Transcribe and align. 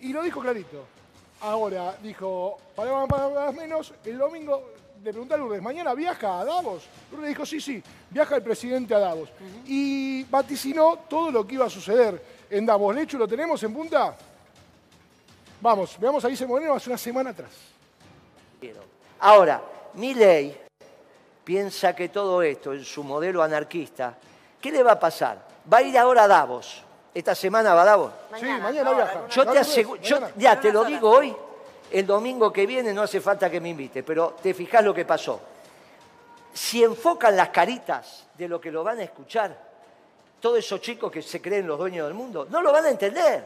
Y 0.00 0.12
lo 0.12 0.22
dijo 0.22 0.40
clarito. 0.40 0.84
Ahora, 1.40 1.96
dijo, 2.02 2.58
para 2.74 3.06
más 3.06 3.54
menos, 3.54 3.94
el 4.04 4.18
domingo 4.18 4.70
le 5.02 5.10
pregunté 5.10 5.34
a 5.34 5.36
Lourdes, 5.36 5.62
¿mañana 5.62 5.94
viaja 5.94 6.40
a 6.40 6.44
Davos? 6.44 6.88
Lourdes 7.12 7.28
dijo, 7.28 7.46
sí, 7.46 7.60
sí, 7.60 7.82
viaja 8.10 8.36
el 8.36 8.42
presidente 8.42 8.94
a 8.94 8.98
Davos. 8.98 9.30
Y 9.66 10.24
vaticinó 10.24 10.98
todo 11.08 11.30
lo 11.30 11.46
que 11.46 11.54
iba 11.54 11.66
a 11.66 11.70
suceder 11.70 12.20
en 12.50 12.66
Davos. 12.66 12.94
Lecho, 12.94 13.18
¿lo 13.18 13.28
tenemos 13.28 13.62
en 13.62 13.72
punta? 13.72 14.16
Vamos, 15.60 15.96
veamos 15.98 16.24
a 16.24 16.28
Guise 16.28 16.46
Moreno 16.46 16.74
hace 16.74 16.90
una 16.90 16.98
semana 16.98 17.30
atrás. 17.30 17.52
Ahora, 19.20 19.62
mi 19.94 20.14
ley 20.14 20.56
piensa 21.44 21.94
que 21.94 22.08
todo 22.08 22.42
esto, 22.42 22.72
en 22.72 22.84
su 22.84 23.02
modelo 23.02 23.42
anarquista, 23.42 24.16
¿qué 24.60 24.70
le 24.70 24.82
va 24.82 24.92
a 24.92 25.00
pasar? 25.00 25.44
Va 25.72 25.78
a 25.78 25.82
ir 25.82 25.96
ahora 25.98 26.24
a 26.24 26.28
Davos. 26.28 26.82
Esta 27.18 27.34
semana 27.34 27.74
va 27.74 27.82
a 27.82 27.84
Davos. 27.84 28.12
sí, 28.38 28.46
mañana 28.46 28.92
viaja. 28.92 29.26
Yo 29.26 29.44
te 29.44 29.58
aseguro, 29.58 30.00
ya 30.36 30.60
te 30.60 30.70
lo 30.70 30.84
digo 30.84 31.10
hoy, 31.10 31.34
el 31.90 32.06
domingo 32.06 32.52
que 32.52 32.64
viene 32.64 32.94
no 32.94 33.02
hace 33.02 33.20
falta 33.20 33.50
que 33.50 33.60
me 33.60 33.70
invite, 33.70 34.04
pero 34.04 34.36
te 34.40 34.54
fijas 34.54 34.84
lo 34.84 34.94
que 34.94 35.04
pasó. 35.04 35.40
Si 36.54 36.84
enfocan 36.84 37.34
las 37.36 37.48
caritas 37.48 38.28
de 38.34 38.46
lo 38.46 38.60
que 38.60 38.70
lo 38.70 38.84
van 38.84 39.00
a 39.00 39.02
escuchar, 39.02 39.52
todos 40.38 40.60
esos 40.60 40.80
chicos 40.80 41.10
que 41.10 41.20
se 41.20 41.42
creen 41.42 41.66
los 41.66 41.76
dueños 41.76 42.06
del 42.06 42.14
mundo, 42.14 42.46
no 42.48 42.62
lo 42.62 42.70
van 42.70 42.84
a 42.84 42.90
entender. 42.90 43.44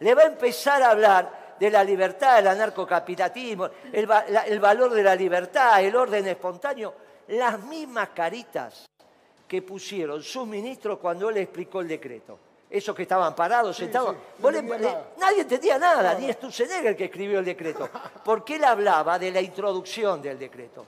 Le 0.00 0.14
va 0.14 0.24
a 0.24 0.26
empezar 0.26 0.82
a 0.82 0.90
hablar 0.90 1.54
de 1.58 1.70
la 1.70 1.82
libertad, 1.82 2.36
del 2.36 2.48
anarcocapitalismo, 2.48 3.70
el, 3.90 4.06
el 4.48 4.60
valor 4.60 4.92
de 4.92 5.02
la 5.02 5.14
libertad, 5.14 5.82
el 5.82 5.96
orden 5.96 6.28
espontáneo, 6.28 6.92
las 7.28 7.58
mismas 7.60 8.10
caritas 8.10 8.84
que 9.48 9.62
pusieron 9.62 10.22
sus 10.22 10.46
ministros 10.46 10.98
cuando 10.98 11.30
él 11.30 11.38
explicó 11.38 11.80
el 11.80 11.88
decreto 11.88 12.38
esos 12.74 12.94
que 12.94 13.02
estaban 13.02 13.36
parados, 13.36 13.76
sentados. 13.76 14.16
nadie 15.16 15.42
entendía 15.42 15.78
nada, 15.78 16.14
ni 16.18 16.32
Sturzenegger 16.32 16.88
el 16.88 16.96
que 16.96 17.04
escribió 17.04 17.38
el 17.38 17.44
decreto, 17.44 17.88
porque 18.24 18.56
él 18.56 18.64
hablaba 18.64 19.16
de 19.16 19.30
la 19.30 19.40
introducción 19.40 20.20
del 20.20 20.36
decreto. 20.40 20.84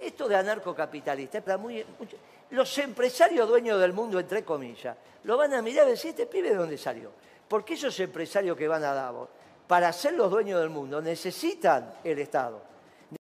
Esto 0.00 0.26
de 0.26 0.34
anarcocapitalista 0.34 1.56
muy, 1.56 1.84
los 2.50 2.78
empresarios 2.78 3.48
dueños 3.48 3.80
del 3.80 3.92
mundo, 3.92 4.18
entre 4.18 4.44
comillas, 4.44 4.96
lo 5.22 5.36
van 5.36 5.54
a 5.54 5.62
mirar 5.62 5.86
y 5.86 5.90
decir, 5.90 6.10
¿este 6.10 6.26
pibe 6.26 6.50
de 6.50 6.56
dónde 6.56 6.76
salió? 6.76 7.12
Porque 7.46 7.74
esos 7.74 7.98
empresarios 8.00 8.56
que 8.56 8.66
van 8.66 8.82
a 8.82 8.92
Davos, 8.92 9.28
para 9.68 9.92
ser 9.92 10.14
los 10.14 10.32
dueños 10.32 10.58
del 10.58 10.70
mundo, 10.70 11.00
necesitan 11.00 11.94
el 12.02 12.18
Estado. 12.18 12.60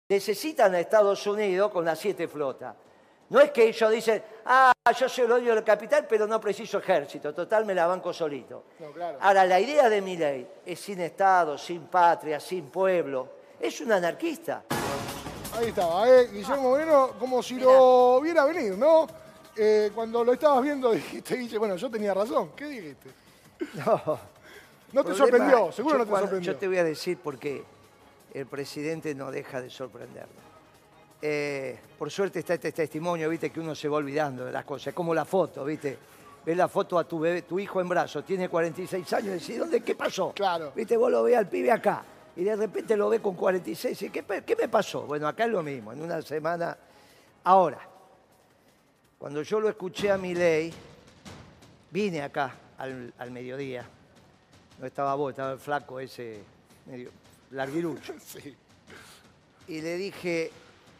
Necesitan 0.07 0.73
a 0.73 0.79
Estados 0.79 1.27
Unidos 1.27 1.71
con 1.71 1.85
las 1.85 1.99
siete 1.99 2.27
flotas. 2.27 2.73
No 3.29 3.39
es 3.39 3.51
que 3.51 3.67
ellos 3.67 3.91
dicen, 3.91 4.23
ah, 4.45 4.73
yo 4.97 5.07
soy 5.07 5.25
el 5.25 5.29
dueño 5.29 5.55
del 5.55 5.63
capital, 5.63 6.07
pero 6.09 6.25
no 6.25 6.39
preciso 6.41 6.79
ejército, 6.79 7.33
total 7.33 7.63
me 7.65 7.75
la 7.75 7.85
banco 7.85 8.11
solito. 8.11 8.63
Ahora, 9.19 9.45
la 9.45 9.59
idea 9.59 9.87
de 9.87 10.01
mi 10.01 10.17
ley 10.17 10.47
es 10.65 10.79
sin 10.79 10.99
Estado, 11.01 11.57
sin 11.57 11.83
patria, 11.83 12.39
sin 12.39 12.69
pueblo. 12.69 13.29
Es 13.59 13.81
un 13.81 13.91
anarquista. 13.91 14.63
Ahí 15.55 15.67
estaba, 15.67 16.09
¿eh? 16.09 16.29
Guillermo 16.31 16.69
Moreno, 16.69 17.11
como 17.19 17.43
si 17.43 17.59
lo 17.59 18.19
viera 18.21 18.45
venir, 18.45 18.77
¿no? 18.77 19.05
Eh, 19.55 19.91
cuando 19.93 20.23
lo 20.23 20.33
estabas 20.33 20.63
viendo 20.63 20.91
dijiste, 20.93 21.35
dice, 21.37 21.57
bueno, 21.57 21.75
yo 21.75 21.89
tenía 21.89 22.13
razón. 22.13 22.51
¿Qué 22.55 22.65
dijiste? 22.65 23.09
No. 23.85 24.19
No 24.91 25.03
te 25.03 25.13
sorprendió, 25.13 25.71
seguro 25.71 25.99
no 25.99 26.05
te 26.05 26.11
sorprendió. 26.11 26.53
Yo 26.53 26.57
te 26.57 26.67
voy 26.67 26.77
a 26.77 26.83
decir 26.83 27.19
por 27.19 27.37
qué 27.37 27.63
el 28.33 28.47
presidente 28.47 29.13
no 29.13 29.29
deja 29.29 29.61
de 29.61 29.69
sorprenderlo. 29.69 30.48
Eh, 31.21 31.77
por 31.97 32.09
suerte 32.09 32.39
está 32.39 32.53
este 32.53 32.71
testimonio, 32.71 33.29
viste, 33.29 33.49
que 33.49 33.59
uno 33.59 33.75
se 33.75 33.89
va 33.89 33.97
olvidando 33.97 34.45
de 34.45 34.51
las 34.51 34.63
cosas, 34.63 34.93
como 34.93 35.13
la 35.13 35.25
foto, 35.25 35.65
viste. 35.65 35.97
Ves 36.45 36.55
la 36.55 36.69
foto 36.69 36.97
a 36.97 37.03
tu 37.03 37.19
bebé, 37.19 37.41
tu 37.41 37.59
hijo 37.59 37.81
en 37.81 37.89
brazos, 37.89 38.25
tiene 38.25 38.47
46 38.47 39.13
años, 39.13 39.27
y 39.27 39.29
decís, 39.31 39.59
¿dónde 39.59 39.81
qué 39.81 39.95
pasó? 39.95 40.31
Claro. 40.33 40.71
Viste, 40.73 40.95
vos 40.95 41.11
lo 41.11 41.23
ves 41.23 41.35
al 41.35 41.49
pibe 41.49 41.71
acá, 41.71 42.03
y 42.35 42.43
de 42.43 42.55
repente 42.55 42.95
lo 42.95 43.09
ves 43.09 43.19
con 43.19 43.35
46, 43.35 44.01
y 44.03 44.09
¿qué, 44.09 44.23
¿qué 44.45 44.55
me 44.55 44.69
pasó? 44.69 45.01
Bueno, 45.01 45.27
acá 45.27 45.43
es 45.43 45.51
lo 45.51 45.61
mismo, 45.61 45.91
en 45.91 46.01
una 46.01 46.21
semana. 46.21 46.77
Ahora, 47.43 47.79
cuando 49.17 49.41
yo 49.41 49.59
lo 49.59 49.67
escuché 49.67 50.09
a 50.11 50.17
mi 50.17 50.33
ley, 50.33 50.73
vine 51.91 52.21
acá 52.21 52.55
al, 52.77 53.13
al 53.17 53.31
mediodía. 53.31 53.85
No 54.79 54.85
estaba 54.85 55.13
vos, 55.15 55.31
estaba 55.31 55.51
el 55.51 55.59
flaco 55.59 55.99
ese, 55.99 56.41
medio 56.85 57.11
larguirucho. 57.51 58.13
Sí. 58.25 58.55
Y 59.67 59.81
le 59.81 59.97
dije, 59.97 60.51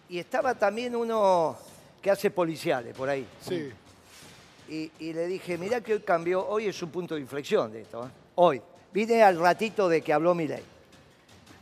y 0.09 0.20
estaba 0.20 0.56
también 0.56 0.96
uno 0.96 1.56
que 2.02 2.09
hace 2.12 2.31
policiales 2.31 2.96
por 2.96 3.09
ahí. 3.09 3.25
Sí. 3.42 3.72
Y, 4.68 5.14
le 5.14 5.25
dije, 5.25 5.58
mirá 5.58 5.81
que 5.81 5.94
hoy 5.94 6.00
cambió, 6.02 6.47
hoy 6.47 6.68
es 6.68 6.81
un 6.84 6.92
punto 6.92 7.16
de 7.16 7.22
inflexión 7.22 7.72
de 7.72 7.81
esto. 7.81 8.06
¿eh? 8.06 8.09
Hoy. 8.36 8.62
Vine 8.92 9.22
al 9.22 9.40
ratito 9.40 9.88
de 9.88 10.02
que 10.02 10.12
habló 10.12 10.34
mi 10.34 10.47
ley. 10.47 10.64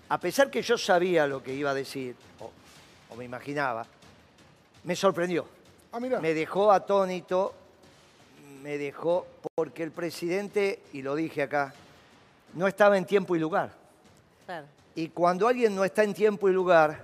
A 0.09 0.17
pesar 0.17 0.49
que 0.49 0.61
yo 0.61 0.77
sabía 0.77 1.27
lo 1.27 1.43
que 1.43 1.53
iba 1.53 1.71
a 1.71 1.73
decir, 1.73 2.15
o, 2.39 3.15
me 3.15 3.25
imaginaba, 3.25 3.85
me 4.85 4.95
sorprendió. 4.95 5.45
Ah, 5.91 5.99
mira. 5.99 6.21
Me 6.21 6.33
dejó 6.33 6.71
atónito, 6.71 7.53
me 8.61 8.77
dejó 8.77 9.27
porque 9.55 9.83
el 9.83 9.91
presidente, 9.91 10.83
y 10.93 11.01
lo 11.01 11.15
dije 11.15 11.43
acá, 11.43 11.73
no 12.53 12.67
estaba 12.67 12.97
en 12.97 13.05
tiempo 13.05 13.35
y 13.35 13.39
lugar. 13.39 13.73
Y 14.95 15.09
cuando 15.09 15.49
alguien 15.49 15.75
no 15.75 15.83
está 15.83 16.03
en 16.03 16.13
tiempo 16.13 16.47
y 16.47 16.53
lugar, 16.53 17.03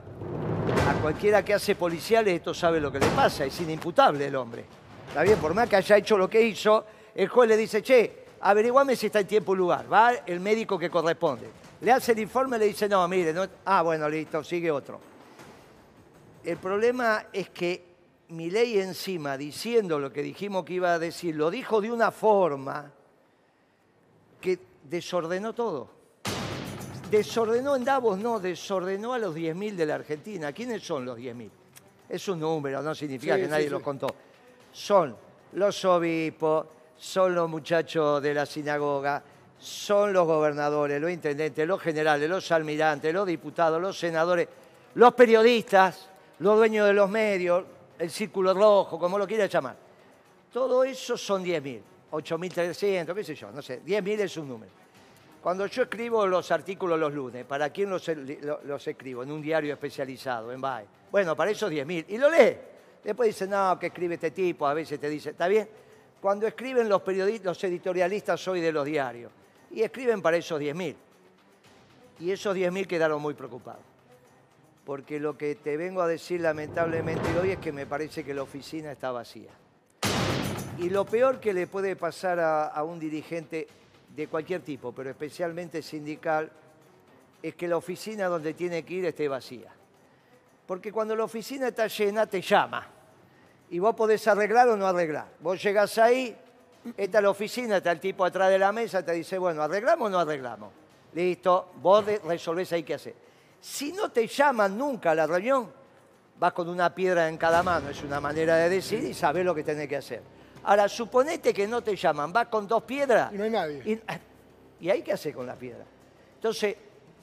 cualquiera 1.04 1.44
que 1.44 1.54
hace 1.54 1.76
policiales 1.76 2.34
esto 2.34 2.54
sabe 2.54 2.80
lo 2.80 2.90
que 2.90 2.98
le 2.98 3.08
pasa, 3.08 3.44
es 3.44 3.60
inimputable 3.60 4.26
el 4.26 4.38
hombre. 4.38 4.64
Está 5.10 5.22
bien, 5.24 5.38
por 5.38 5.54
más 5.54 5.68
que 5.68 5.76
haya 5.76 5.98
hecho 5.98 6.18
lo 6.18 6.30
que 6.30 6.42
hizo, 6.42 6.86
el 7.14 7.28
juez 7.28 7.50
le 7.50 7.58
dice, 7.58 7.84
che, 7.84 8.24
averiguame 8.40 8.96
si 8.96 9.08
está 9.08 9.20
en 9.20 9.28
tiempo 9.28 9.54
y 9.54 9.58
lugar. 9.58 9.92
Va 9.92 10.14
el 10.26 10.40
médico 10.40 10.80
que 10.80 10.90
corresponde. 10.90 11.50
Le 11.82 11.92
hace 11.92 12.14
el 12.14 12.20
informe 12.20 12.58
le 12.58 12.68
dice, 12.68 12.88
no, 12.88 13.06
mire, 13.10 13.36
ah, 13.66 13.82
bueno, 13.82 14.08
listo, 14.08 14.46
sigue 14.46 14.72
otro. 14.72 15.02
El 16.42 16.56
problema 16.56 17.26
es 17.34 17.50
que 17.50 17.84
mi 18.30 18.50
ley 18.50 18.80
encima, 18.80 19.36
diciendo 19.36 20.00
lo 20.00 20.10
que 20.10 20.24
dijimos 20.24 20.64
que 20.64 20.76
iba 20.76 20.94
a 20.94 21.00
decir, 21.00 21.36
lo 21.36 21.52
dijo 21.52 21.82
de 21.82 21.92
una 21.92 22.12
forma 22.12 22.90
que 24.40 24.58
desordenó 24.86 25.52
todo. 25.52 25.90
Desordenó 27.14 27.76
en 27.76 27.86
Davos, 27.86 28.18
no, 28.18 28.40
desordenó 28.40 29.14
a 29.14 29.20
los 29.20 29.36
10.000 29.36 29.76
de 29.76 29.86
la 29.86 29.94
Argentina. 29.94 30.52
¿Quiénes 30.52 30.82
son 30.82 31.06
los 31.06 31.16
10.000? 31.16 31.48
Es 32.10 32.28
un 32.28 32.40
número, 32.40 32.82
no 32.82 32.96
significa 32.96 33.38
que 33.38 33.48
nadie 33.48 33.70
los 33.70 33.84
contó. 33.84 34.08
Son 34.72 35.16
los 35.52 35.86
obispos, 35.86 36.66
son 36.98 37.36
los 37.36 37.48
muchachos 37.48 38.20
de 38.20 38.34
la 38.34 38.48
sinagoga, 38.48 39.22
son 39.60 40.12
los 40.12 40.26
gobernadores, 40.26 41.00
los 41.00 41.12
intendentes, 41.12 41.68
los 41.68 41.80
generales, 41.80 42.28
los 42.28 42.52
almirantes, 42.52 43.14
los 43.14 43.28
diputados, 43.28 43.80
los 43.80 43.96
senadores, 43.96 44.48
los 44.96 45.14
periodistas, 45.14 46.10
los 46.40 46.58
dueños 46.58 46.88
de 46.88 46.94
los 46.94 47.12
medios, 47.12 47.64
el 48.00 48.10
círculo 48.10 48.56
rojo, 48.56 48.98
como 48.98 49.20
lo 49.20 49.28
quieras 49.28 49.52
llamar. 49.52 49.76
Todo 50.52 50.84
eso 50.84 51.16
son 51.16 51.46
10.000, 51.46 51.80
8.300, 52.10 53.14
qué 53.14 53.24
sé 53.24 53.36
yo, 53.36 53.52
no 53.52 53.62
sé, 53.62 53.84
10.000 53.84 54.20
es 54.22 54.36
un 54.38 54.48
número. 54.48 54.83
Cuando 55.44 55.66
yo 55.66 55.84
escribo 55.84 56.26
los 56.26 56.50
artículos 56.52 56.98
los 56.98 57.14
lunes, 57.14 57.44
¿para 57.44 57.70
quién 57.70 57.90
los, 57.90 58.08
escribo? 58.88 59.24
En 59.24 59.32
un 59.34 59.42
diario 59.42 59.74
especializado, 59.74 60.54
en 60.54 60.62
BAE. 60.62 60.86
Bueno, 61.12 61.36
para 61.36 61.52
esos 61.52 61.70
10.000. 61.70 62.06
Y 62.08 62.18
lo 62.18 62.32
lee. 62.32 62.56
Después 63.04 63.28
dice, 63.28 63.46
no, 63.46 63.78
que 63.78 63.88
escribe 63.88 64.16
este 64.16 64.32
tipo, 64.32 64.66
a 64.66 64.74
veces 64.74 64.98
te 65.02 65.10
dice, 65.10 65.32
¿está 65.32 65.50
bien? 65.50 65.68
Cuando 66.22 66.48
escriben 66.48 66.88
los 66.88 67.02
periodistas, 67.02 67.46
los 67.46 67.64
editorialistas 67.66 68.48
hoy 68.48 68.62
de 68.62 68.72
los 68.72 68.86
diarios, 68.86 69.34
y 69.72 69.82
escriben 69.82 70.22
para 70.22 70.38
esos 70.38 70.62
10.000. 70.62 70.96
Y 72.22 72.32
esos 72.32 72.56
10.000 72.56 72.88
quedaron 72.88 73.22
muy 73.22 73.34
preocupados. 73.34 73.84
Porque 74.86 75.20
lo 75.20 75.38
que 75.38 75.56
te 75.56 75.76
vengo 75.76 76.02
a 76.02 76.08
decir 76.08 76.40
lamentablemente 76.40 77.38
hoy 77.38 77.52
es 77.52 77.58
que 77.58 77.74
me 77.74 77.86
parece 77.86 78.24
que 78.24 78.34
la 78.34 78.44
oficina 78.44 78.94
está 78.94 79.12
vacía. 79.12 79.52
Y 80.78 80.90
lo 80.90 81.04
peor 81.04 81.42
que 81.42 81.54
le 81.54 81.68
puede 81.68 81.98
pasar 81.98 82.40
a 82.40 82.82
un 82.84 82.98
dirigente 82.98 83.68
de 84.16 84.28
cualquier 84.28 84.62
tipo, 84.62 84.92
pero 84.92 85.10
especialmente 85.10 85.82
sindical, 85.82 86.52
es 87.42 87.56
que 87.56 87.68
la 87.68 87.78
oficina 87.78 88.28
donde 88.28 88.54
tiene 88.54 88.84
que 88.84 88.94
ir 88.94 89.06
esté 89.06 89.28
vacía. 89.28 89.72
Porque 90.66 90.92
cuando 90.92 91.16
la 91.16 91.26
oficina 91.26 91.68
está 91.68 91.88
llena, 91.88 92.26
te 92.26 92.42
llama. 92.42 92.88
Y 93.70 93.80
vos 93.80 93.96
podés 93.96 94.26
arreglar 94.28 94.70
o 94.70 94.78
no 94.78 94.86
arreglar. 94.86 95.28
Vos 95.40 95.62
llegás 95.62 95.98
ahí, 95.98 96.36
esta 96.96 97.18
es 97.18 97.24
la 97.24 97.30
oficina, 97.30 97.78
está 97.78 97.92
el 97.92 98.00
tipo 98.00 98.24
atrás 98.24 98.50
de 98.50 98.60
la 98.60 98.72
mesa, 98.72 99.04
te 99.04 99.14
dice, 99.14 99.38
bueno, 99.38 99.62
¿arreglamos 99.62 100.08
o 100.08 100.10
no 100.10 100.20
arreglamos? 100.20 100.72
Listo, 101.14 101.74
vos 101.82 102.06
resolvés 102.24 102.72
ahí 102.74 102.84
qué 102.84 102.94
hacer. 102.94 103.16
Si 103.60 103.92
no 103.94 104.10
te 104.10 104.28
llaman 104.28 104.78
nunca 104.78 105.12
a 105.12 105.16
la 105.16 105.28
reunión, 105.28 105.72
vas 106.40 106.54
con 106.54 106.70
una 106.70 106.94
piedra 106.94 107.30
en 107.30 107.38
cada 107.38 107.64
mano, 107.64 107.90
es 107.90 108.04
una 108.04 108.20
manera 108.20 108.58
de 108.58 108.70
decir 108.70 109.04
y 109.04 109.14
sabés 109.14 109.46
lo 109.46 109.56
que 109.56 109.64
tenés 109.64 109.88
que 109.88 109.98
hacer. 109.98 110.22
Ahora, 110.64 110.88
suponete 110.88 111.54
que 111.54 111.68
no 111.68 111.82
te 111.82 111.96
llaman, 111.96 112.32
vas 112.32 112.48
con 112.48 112.68
dos 112.68 112.84
piedras. 112.84 113.32
Y 113.34 113.38
no 113.38 113.44
hay 113.44 113.50
nadie. 113.50 113.82
Y, 113.86 114.00
¿y 114.86 114.90
ahí 114.90 115.02
qué 115.02 115.14
hace 115.14 115.34
con 115.34 115.46
la 115.46 115.56
piedra? 115.56 115.84
Entonces, 116.36 116.76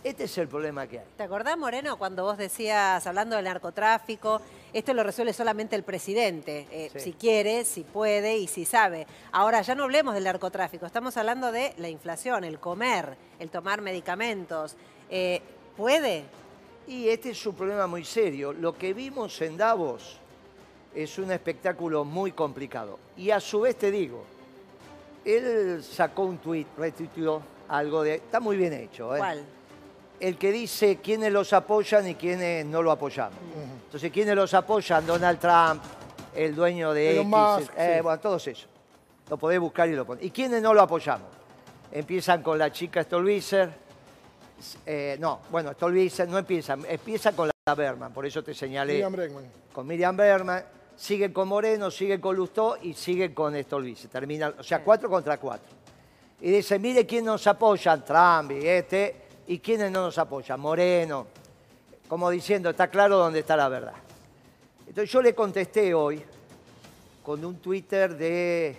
Este 0.02 0.24
es 0.24 0.38
el 0.38 0.48
problema 0.48 0.86
que 0.86 0.98
hay. 1.00 1.04
¿Te 1.14 1.24
acordás, 1.24 1.58
Moreno, 1.58 1.98
cuando 1.98 2.24
vos 2.24 2.38
decías, 2.38 3.06
hablando 3.06 3.36
del 3.36 3.44
narcotráfico, 3.44 4.40
esto 4.72 4.94
lo 4.94 5.02
resuelve 5.02 5.34
solamente 5.34 5.76
el 5.76 5.82
presidente, 5.82 6.66
eh, 6.70 6.90
si 6.96 7.12
quiere, 7.12 7.66
si 7.66 7.82
puede 7.82 8.38
y 8.38 8.46
si 8.46 8.64
sabe? 8.64 9.06
Ahora, 9.30 9.60
ya 9.60 9.74
no 9.74 9.84
hablemos 9.84 10.14
del 10.14 10.24
narcotráfico, 10.24 10.86
estamos 10.86 11.18
hablando 11.18 11.52
de 11.52 11.74
la 11.76 11.90
inflación, 11.90 12.44
el 12.44 12.58
comer, 12.58 13.14
el 13.38 13.50
tomar 13.50 13.82
medicamentos. 13.82 14.74
Eh, 15.10 15.42
¿Puede? 15.76 16.24
Y 16.88 17.08
este 17.10 17.30
es 17.30 17.46
un 17.46 17.54
problema 17.54 17.86
muy 17.86 18.04
serio. 18.06 18.54
Lo 18.54 18.78
que 18.78 18.94
vimos 18.94 19.38
en 19.42 19.58
Davos 19.58 20.18
es 20.94 21.18
un 21.18 21.30
espectáculo 21.30 22.04
muy 22.04 22.32
complicado. 22.32 22.98
Y 23.16 23.30
a 23.30 23.40
su 23.40 23.60
vez 23.60 23.76
te 23.76 23.90
digo, 23.90 24.24
él 25.24 25.82
sacó 25.82 26.24
un 26.24 26.38
tuit, 26.38 26.66
retuiteó 26.76 27.42
algo 27.68 28.02
de... 28.02 28.16
Está 28.16 28.40
muy 28.40 28.56
bien 28.56 28.72
hecho. 28.72 29.14
¿eh? 29.14 29.18
¿Cuál? 29.18 29.44
el 30.20 30.36
que 30.36 30.52
dice 30.52 30.98
quiénes 31.02 31.32
los 31.32 31.52
apoyan 31.52 32.06
y 32.06 32.14
quiénes 32.14 32.66
no 32.66 32.82
lo 32.82 32.92
apoyamos. 32.92 33.38
Entonces, 33.86 34.12
quiénes 34.12 34.36
los 34.36 34.52
apoyan, 34.54 35.06
Donald 35.06 35.40
Trump, 35.40 35.82
el 36.34 36.54
dueño 36.54 36.92
de 36.92 37.20
X, 37.20 37.70
eh, 37.76 38.00
bueno, 38.02 38.20
todos 38.20 38.46
esos. 38.46 38.68
Lo 39.28 39.36
podés 39.38 39.58
buscar 39.58 39.88
y 39.88 39.92
lo 39.92 40.04
ponés. 40.04 40.24
¿Y 40.24 40.30
quiénes 40.30 40.62
no 40.62 40.74
lo 40.74 40.82
apoyamos? 40.82 41.28
Empiezan 41.90 42.42
con 42.42 42.58
la 42.58 42.70
chica 42.70 43.02
Stolbizer. 43.02 43.70
Eh, 44.84 45.16
no, 45.18 45.40
bueno, 45.50 45.72
Stolbizer 45.72 46.28
no 46.28 46.36
empiezan, 46.36 46.84
empieza 46.86 47.32
con 47.32 47.48
la 47.48 47.74
Berman, 47.74 48.12
por 48.12 48.26
eso 48.26 48.44
te 48.44 48.52
señalé. 48.52 48.94
Miriam 48.94 49.12
Bregman. 49.12 49.44
Con 49.72 49.86
Miriam 49.86 50.16
Berman, 50.16 50.62
sigue 51.00 51.32
con 51.32 51.48
Moreno, 51.48 51.90
sigue 51.90 52.20
con 52.20 52.36
Lustó 52.36 52.76
y 52.82 52.92
sigue 52.92 53.32
con 53.32 53.60
Stolbizer. 53.60 54.10
Termina, 54.10 54.54
o 54.58 54.62
sea, 54.62 54.84
cuatro 54.84 55.08
contra 55.08 55.38
cuatro. 55.38 55.68
Y 56.42 56.50
dice, 56.50 56.78
mire 56.78 57.06
quién 57.06 57.24
nos 57.24 57.46
apoya, 57.46 57.96
Trump 58.04 58.52
y 58.52 58.66
este 58.66 59.30
¿Y 59.46 59.58
quiénes 59.58 59.90
no 59.90 60.02
nos 60.02 60.16
apoyan? 60.16 60.60
Moreno, 60.60 61.26
como 62.06 62.30
diciendo, 62.30 62.70
está 62.70 62.88
claro 62.88 63.16
dónde 63.16 63.40
está 63.40 63.56
la 63.56 63.68
verdad. 63.68 63.94
Entonces 64.86 65.10
yo 65.10 65.20
le 65.20 65.34
contesté 65.34 65.92
hoy 65.92 66.22
con 67.24 67.44
un 67.44 67.56
Twitter 67.56 68.16
de 68.16 68.76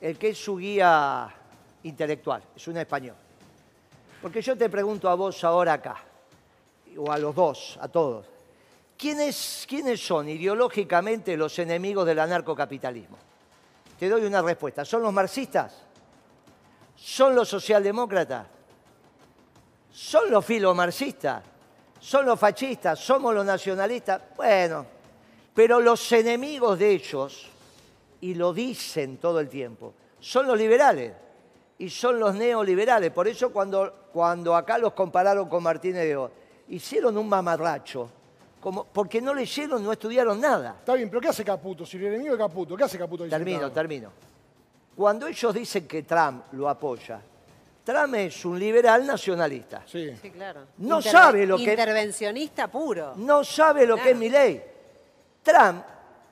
el 0.00 0.16
que 0.16 0.28
es 0.28 0.38
su 0.38 0.58
guía 0.58 1.28
intelectual, 1.82 2.40
es 2.54 2.68
un 2.68 2.76
español. 2.76 3.16
Porque 4.22 4.40
yo 4.40 4.56
te 4.56 4.68
pregunto 4.68 5.08
a 5.08 5.16
vos 5.16 5.42
ahora 5.42 5.72
acá, 5.72 5.96
o 6.96 7.10
a 7.10 7.18
los 7.18 7.34
dos, 7.34 7.76
a 7.80 7.88
todos, 7.88 8.26
¿quiénes, 8.96 9.66
¿quiénes 9.68 10.04
son 10.04 10.28
ideológicamente 10.28 11.36
los 11.36 11.58
enemigos 11.58 12.06
del 12.06 12.18
anarcocapitalismo? 12.18 13.18
Te 13.98 14.08
doy 14.08 14.24
una 14.24 14.42
respuesta. 14.42 14.84
¿Son 14.84 15.02
los 15.02 15.12
marxistas? 15.12 15.74
¿Son 16.94 17.34
los 17.34 17.48
socialdemócratas? 17.48 18.46
son 19.96 20.30
los 20.30 20.44
filomarxistas, 20.44 21.42
son 21.98 22.26
los 22.26 22.38
fascistas, 22.38 22.98
somos 22.98 23.34
los 23.34 23.46
nacionalistas. 23.46 24.20
Bueno, 24.36 24.84
pero 25.54 25.80
los 25.80 26.12
enemigos 26.12 26.78
de 26.78 26.90
ellos, 26.90 27.48
y 28.20 28.34
lo 28.34 28.52
dicen 28.52 29.16
todo 29.16 29.40
el 29.40 29.48
tiempo, 29.48 29.94
son 30.20 30.46
los 30.46 30.58
liberales 30.58 31.14
y 31.78 31.88
son 31.88 32.20
los 32.20 32.34
neoliberales. 32.34 33.10
Por 33.10 33.26
eso 33.26 33.50
cuando, 33.50 34.54
acá 34.54 34.76
los 34.76 34.92
compararon 34.92 35.48
con 35.48 35.62
Martínez 35.62 36.02
de 36.02 36.16
O, 36.16 36.30
hicieron 36.68 37.16
un 37.16 37.30
mamarracho, 37.30 38.10
como, 38.66 38.82
porque 38.82 39.20
no 39.20 39.32
leyeron, 39.32 39.80
no 39.80 39.92
estudiaron 39.92 40.40
nada. 40.40 40.74
Está 40.80 40.94
bien, 40.94 41.08
pero 41.08 41.20
¿qué 41.20 41.28
hace 41.28 41.44
Caputo? 41.44 41.86
Si 41.86 41.98
el 41.98 42.06
enemigo 42.06 42.32
de 42.32 42.38
Caputo, 42.38 42.76
¿qué 42.76 42.82
hace 42.82 42.98
Caputo? 42.98 43.24
Termino, 43.28 43.70
termino. 43.70 44.10
Cuando 44.96 45.28
ellos 45.28 45.54
dicen 45.54 45.86
que 45.86 46.02
Trump 46.02 46.46
lo 46.50 46.68
apoya, 46.68 47.20
Trump 47.84 48.14
es 48.16 48.44
un 48.44 48.58
liberal 48.58 49.06
nacionalista. 49.06 49.84
Sí, 49.86 50.10
sí 50.20 50.32
claro. 50.32 50.62
No 50.78 51.00
sabe 51.00 51.46
lo 51.46 51.58
que 51.58 51.70
Intervencionista 51.70 52.66
puro. 52.66 53.14
No 53.14 53.44
sabe 53.44 53.86
lo 53.86 53.96
que 53.98 54.10
es 54.10 54.16
mi 54.16 54.28
ley. 54.28 54.60
Trump, 55.44 55.84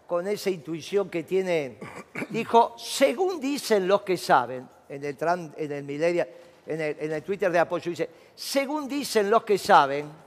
con 0.04 0.26
esa 0.26 0.50
intuición 0.50 1.08
que 1.08 1.22
tiene, 1.22 1.78
dijo, 2.30 2.74
según 2.76 3.38
dicen 3.38 3.86
los 3.86 4.02
que 4.02 4.16
saben, 4.16 4.68
en 4.88 5.04
el, 5.04 5.16
Trump, 5.16 5.54
en 5.56 5.70
el, 5.70 5.88
en 5.88 6.80
el, 6.80 6.96
en 6.98 7.12
el 7.12 7.22
Twitter 7.22 7.52
de 7.52 7.60
apoyo, 7.60 7.90
dice, 7.90 8.10
según 8.34 8.88
dicen 8.88 9.30
los 9.30 9.44
que 9.44 9.56
saben, 9.56 10.24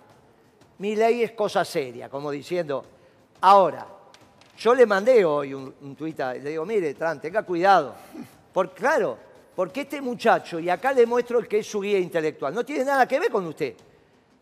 mi 0.80 0.96
ley 0.96 1.24
es 1.24 1.32
cosa 1.32 1.66
seria, 1.66 2.10
como 2.10 2.32
diciendo, 2.32 2.84
ahora, 3.42 3.88
yo 4.58 4.74
le 4.76 4.86
mandé 4.86 5.24
hoy 5.26 5.54
un, 5.54 5.74
un 5.82 5.96
tuit, 5.96 6.20
le 6.20 6.50
digo, 6.50 6.66
mire, 6.66 6.94
Trump, 6.94 7.22
tenga 7.22 7.44
cuidado, 7.44 7.96
porque 8.54 8.76
claro, 8.76 9.18
porque 9.56 9.82
este 9.82 10.02
muchacho, 10.02 10.60
y 10.60 10.70
acá 10.70 10.94
le 10.94 11.06
muestro 11.06 11.40
el 11.40 11.48
que 11.48 11.60
es 11.60 11.68
su 11.68 11.82
guía 11.82 11.98
intelectual, 11.98 12.54
no 12.54 12.64
tiene 12.64 12.86
nada 12.86 13.08
que 13.08 13.20
ver 13.20 13.32
con 13.32 13.46
usted. 13.48 13.74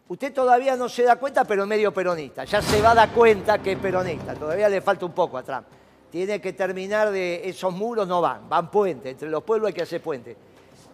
Usted 0.07 0.33
todavía 0.33 0.75
no 0.75 0.87
se 0.87 1.03
da 1.03 1.15
cuenta, 1.15 1.45
pero 1.45 1.65
medio 1.65 1.91
peronista. 1.91 2.43
Ya 2.43 2.61
se 2.61 2.79
va 2.79 2.91
a 2.91 2.95
dar 2.95 3.09
cuenta 3.11 3.57
que 3.57 3.71
es 3.71 3.79
peronista. 3.79 4.35
Todavía 4.35 4.69
le 4.69 4.81
falta 4.81 5.05
un 5.05 5.13
poco 5.13 5.37
a 5.37 5.43
Trump. 5.43 5.65
Tiene 6.11 6.39
que 6.39 6.53
terminar 6.53 7.09
de... 7.11 7.41
Esos 7.49 7.73
muros 7.73 8.07
no 8.07 8.21
van, 8.21 8.47
van 8.47 8.69
puentes. 8.69 9.13
Entre 9.13 9.29
los 9.29 9.43
pueblos 9.43 9.69
hay 9.69 9.73
que 9.73 9.81
hacer 9.81 10.01
puentes. 10.01 10.37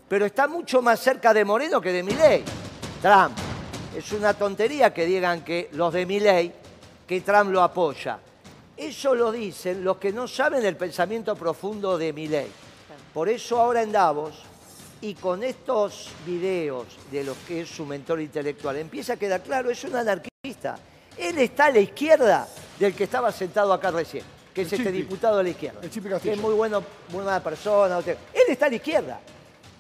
Pero 0.07 0.25
está 0.25 0.47
mucho 0.47 0.81
más 0.81 0.99
cerca 0.99 1.33
de 1.33 1.43
Moreno 1.43 1.81
que 1.81 1.91
de 1.91 2.03
Milei. 2.03 2.43
Trump. 3.01 3.50
Es 3.95 4.13
una 4.13 4.33
tontería 4.33 4.93
que 4.93 5.05
digan 5.05 5.43
que 5.43 5.69
los 5.73 5.91
de 5.91 6.05
Milei, 6.05 6.51
que 7.05 7.21
Trump 7.21 7.51
lo 7.51 7.61
apoya. 7.61 8.19
Eso 8.77 9.13
lo 9.13 9.31
dicen 9.31 9.83
los 9.83 9.97
que 9.97 10.13
no 10.13 10.27
saben 10.27 10.65
el 10.65 10.77
pensamiento 10.77 11.35
profundo 11.35 11.97
de 11.97 12.13
Milei. 12.13 12.47
Por 13.13 13.27
eso 13.27 13.59
ahora 13.59 13.81
en 13.81 13.91
Davos, 13.91 14.43
y 15.01 15.15
con 15.15 15.43
estos 15.43 16.09
videos 16.25 16.88
de 17.11 17.23
lo 17.23 17.35
que 17.45 17.61
es 17.61 17.69
su 17.69 17.85
mentor 17.85 18.21
intelectual, 18.21 18.77
empieza 18.77 19.13
a 19.13 19.17
quedar 19.17 19.41
claro, 19.41 19.69
es 19.69 19.83
un 19.83 19.95
anarquista. 19.95 20.77
Él 21.17 21.38
está 21.39 21.65
a 21.65 21.71
la 21.71 21.79
izquierda 21.79 22.47
del 22.79 22.95
que 22.95 23.03
estaba 23.03 23.31
sentado 23.31 23.73
acá 23.73 23.91
recién, 23.91 24.23
que 24.53 24.61
es 24.61 24.71
este 24.71 24.91
diputado 24.91 25.38
de 25.39 25.43
la 25.43 25.49
izquierda. 25.49 25.81
que 26.21 26.31
es 26.31 26.38
muy 26.38 26.53
bueno, 26.53 26.81
muy 27.09 27.23
buena 27.23 27.43
persona. 27.43 27.99
Él 27.99 28.43
está 28.47 28.67
a 28.67 28.69
la 28.69 28.75
izquierda. 28.75 29.19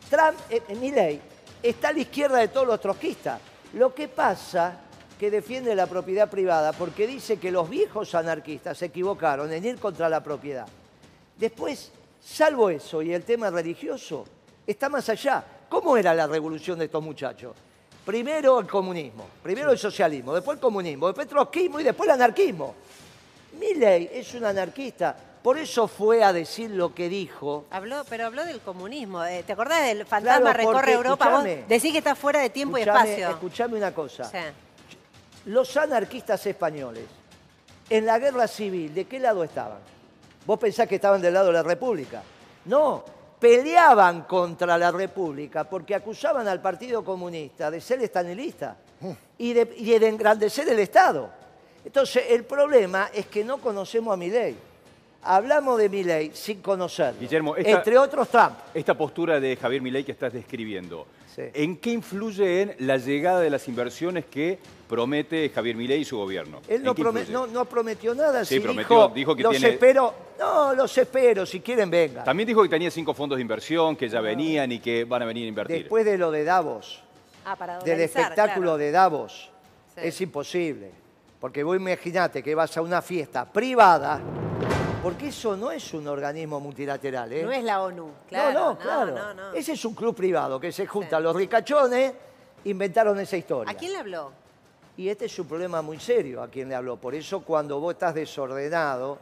Trump, 0.09 0.37
en 0.49 0.63
eh, 0.67 0.75
mi 0.75 0.91
ley, 0.91 1.21
está 1.63 1.89
a 1.89 1.93
la 1.93 1.99
izquierda 1.99 2.39
de 2.39 2.49
todos 2.49 2.67
los 2.67 2.81
trotskistas. 2.81 3.39
Lo 3.73 3.93
que 3.93 4.07
pasa 4.07 4.77
que 5.19 5.31
defiende 5.31 5.75
la 5.75 5.87
propiedad 5.87 6.29
privada 6.29 6.73
porque 6.73 7.07
dice 7.07 7.37
que 7.37 7.51
los 7.51 7.69
viejos 7.69 8.15
anarquistas 8.15 8.77
se 8.77 8.85
equivocaron 8.87 9.51
en 9.53 9.63
ir 9.63 9.79
contra 9.79 10.09
la 10.09 10.23
propiedad. 10.23 10.67
Después 11.37 11.91
Salvo 12.23 12.69
eso 12.69 13.01
y 13.01 13.13
el 13.13 13.23
tema 13.23 13.49
religioso, 13.49 14.25
está 14.65 14.89
más 14.89 15.09
allá. 15.09 15.43
¿Cómo 15.67 15.97
era 15.97 16.13
la 16.13 16.27
revolución 16.27 16.77
de 16.77 16.85
estos 16.85 17.03
muchachos? 17.03 17.55
Primero 18.05 18.59
el 18.59 18.67
comunismo, 18.67 19.27
primero 19.41 19.71
el 19.71 19.77
socialismo, 19.77 20.33
después 20.33 20.57
el 20.57 20.61
comunismo, 20.61 21.07
después 21.07 21.25
el 21.25 21.29
trotskismo 21.29 21.79
y 21.79 21.83
después 21.83 22.07
el 22.07 22.15
anarquismo. 22.15 22.75
Milley 23.59 24.09
es 24.13 24.33
un 24.35 24.45
anarquista, 24.45 25.15
por 25.41 25.57
eso 25.57 25.87
fue 25.87 26.23
a 26.23 26.33
decir 26.33 26.69
lo 26.69 26.93
que 26.93 27.09
dijo. 27.09 27.65
Habló, 27.71 28.03
pero 28.07 28.27
habló 28.27 28.45
del 28.45 28.59
comunismo. 28.59 29.23
Eh, 29.25 29.43
¿Te 29.45 29.53
acordás 29.53 29.85
del 29.85 30.05
fantasma 30.05 30.53
recorre 30.53 30.93
Europa? 30.93 31.29
Vos 31.29 31.43
decís 31.43 31.91
que 31.91 31.97
está 31.97 32.15
fuera 32.15 32.41
de 32.41 32.51
tiempo 32.51 32.77
y 32.77 32.81
espacio. 32.81 33.29
Escuchame 33.29 33.77
una 33.77 33.93
cosa. 33.93 34.29
Los 35.45 35.75
anarquistas 35.77 36.45
españoles, 36.45 37.05
en 37.89 38.05
la 38.05 38.19
guerra 38.19 38.47
civil, 38.47 38.93
¿de 38.93 39.05
qué 39.05 39.19
lado 39.19 39.43
estaban? 39.43 39.79
Vos 40.45 40.59
pensás 40.59 40.87
que 40.87 40.95
estaban 40.95 41.19
del 41.21 41.33
lado 41.33 41.47
de 41.47 41.53
la 41.53 41.63
República. 41.63 42.21
No, 42.65 43.03
peleaban 43.39 44.21
contra 44.23 44.77
la 44.77 44.91
República 44.91 45.63
porque 45.63 45.95
acusaban 45.95 46.47
al 46.47 46.61
Partido 46.61 47.03
Comunista 47.03 47.71
de 47.71 47.81
ser 47.81 47.99
estanilista 48.03 48.77
y 49.39 49.53
de, 49.53 50.07
engrandecer 50.07 50.69
el 50.69 50.77
Estado. 50.77 51.31
Entonces, 51.83 52.25
el 52.29 52.43
problema 52.43 53.09
es 53.11 53.25
que 53.25 53.43
no 53.43 53.57
conocemos 53.57 54.13
a 54.13 54.17
Milei. 54.17 54.70
Hablamos 55.23 55.77
de 55.77 55.89
Milei 55.89 56.31
sin 56.33 56.61
conocerlo. 56.61 57.19
Guillermo, 57.19 57.55
entre 57.57 57.97
otros 57.97 58.29
Trump. 58.29 58.53
Esta 58.73 58.95
postura 58.95 59.39
de 59.39 59.55
Javier 59.55 59.81
Milei 59.81 60.03
que 60.03 60.11
estás 60.11 60.33
describiendo, 60.33 61.05
¿En 61.37 61.77
qué 61.77 61.91
influye 61.91 62.61
en 62.61 62.75
la 62.79 62.97
llegada 62.97 63.39
de 63.39 63.49
las 63.49 63.67
inversiones 63.67 64.25
que 64.25 64.59
promete 64.87 65.49
Javier 65.49 65.75
Milei 65.75 66.01
y 66.01 66.05
su 66.05 66.17
gobierno? 66.17 66.61
Él 66.67 66.83
no, 66.83 66.93
prometió 66.93 68.13
nada. 68.13 68.43
Sí, 68.43 68.59
prometió, 68.59 69.07
dijo, 69.09 69.35
que 69.35 69.43
los 69.43 69.63
espero, 69.63 70.13
no, 70.37 70.73
los 70.73 70.97
espero, 70.97 71.45
si 71.45 71.61
quieren 71.61 71.89
vengan. 71.89 72.25
También 72.25 72.47
dijo 72.47 72.61
que 72.63 72.69
tenía 72.69 72.91
cinco 72.91 73.13
fondos 73.13 73.37
de 73.37 73.41
inversión, 73.41 73.95
que 73.95 74.09
ya 74.09 74.19
venían 74.19 74.71
y 74.71 74.79
que 74.79 75.05
van 75.05 75.21
a 75.21 75.25
venir 75.25 75.45
a 75.45 75.47
invertir. 75.47 75.77
Después 75.79 76.03
de 76.03 76.17
lo 76.17 76.31
de 76.31 76.43
Davos, 76.43 77.01
ah, 77.45 77.79
del 77.85 78.01
espectáculo 78.01 78.77
de 78.77 78.91
Davos, 78.91 79.49
es 79.95 80.19
imposible. 80.19 80.91
Porque 81.39 81.63
vos 81.63 81.75
imaginate 81.75 82.43
que 82.43 82.53
vas 82.53 82.75
a 82.77 82.81
una 82.81 83.01
fiesta 83.01 83.51
privada 83.51 84.21
porque 85.01 85.29
eso 85.29 85.57
no 85.57 85.71
es 85.71 85.93
un 85.93 86.07
organismo 86.07 86.59
multilateral. 86.59 87.33
¿eh? 87.33 87.43
No 87.43 87.51
es 87.51 87.63
la 87.63 87.81
ONU, 87.81 88.11
claro. 88.29 88.59
No, 88.59 88.69
no, 88.73 88.77
claro. 88.77 89.53
Ese 89.53 89.73
es 89.73 89.83
un 89.85 89.95
club 89.95 90.15
privado 90.15 90.59
que 90.59 90.71
se 90.71 90.85
junta. 90.85 91.19
Los 91.19 91.35
ricachones 91.35 92.13
inventaron 92.65 93.19
esa 93.19 93.37
historia. 93.37 93.71
¿A 93.71 93.75
quién 93.75 93.93
le 93.93 93.97
habló? 93.97 94.31
Y 94.97 95.09
este 95.09 95.25
es 95.25 95.39
un 95.39 95.47
problema 95.47 95.81
muy 95.81 95.99
serio 95.99 96.43
a 96.43 96.49
quién 96.49 96.69
le 96.69 96.75
habló. 96.75 96.97
Por 96.97 97.15
eso 97.15 97.41
cuando 97.41 97.79
vos 97.79 97.93
estás 97.93 98.13
desordenado, 98.13 99.17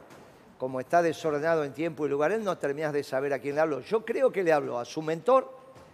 como 0.57 0.81
está 0.81 1.01
desordenado 1.01 1.63
en 1.63 1.73
tiempo 1.73 2.05
y 2.05 2.09
lugar, 2.09 2.33
él 2.33 2.43
no 2.43 2.57
terminas 2.57 2.91
de 2.91 3.03
saber 3.03 3.31
a 3.33 3.39
quién 3.39 3.55
le 3.55 3.61
habló. 3.61 3.79
Yo 3.79 4.03
creo 4.03 4.31
que 4.31 4.43
le 4.43 4.51
habló 4.51 4.79
a 4.79 4.85
su 4.85 5.01
mentor, 5.01 5.49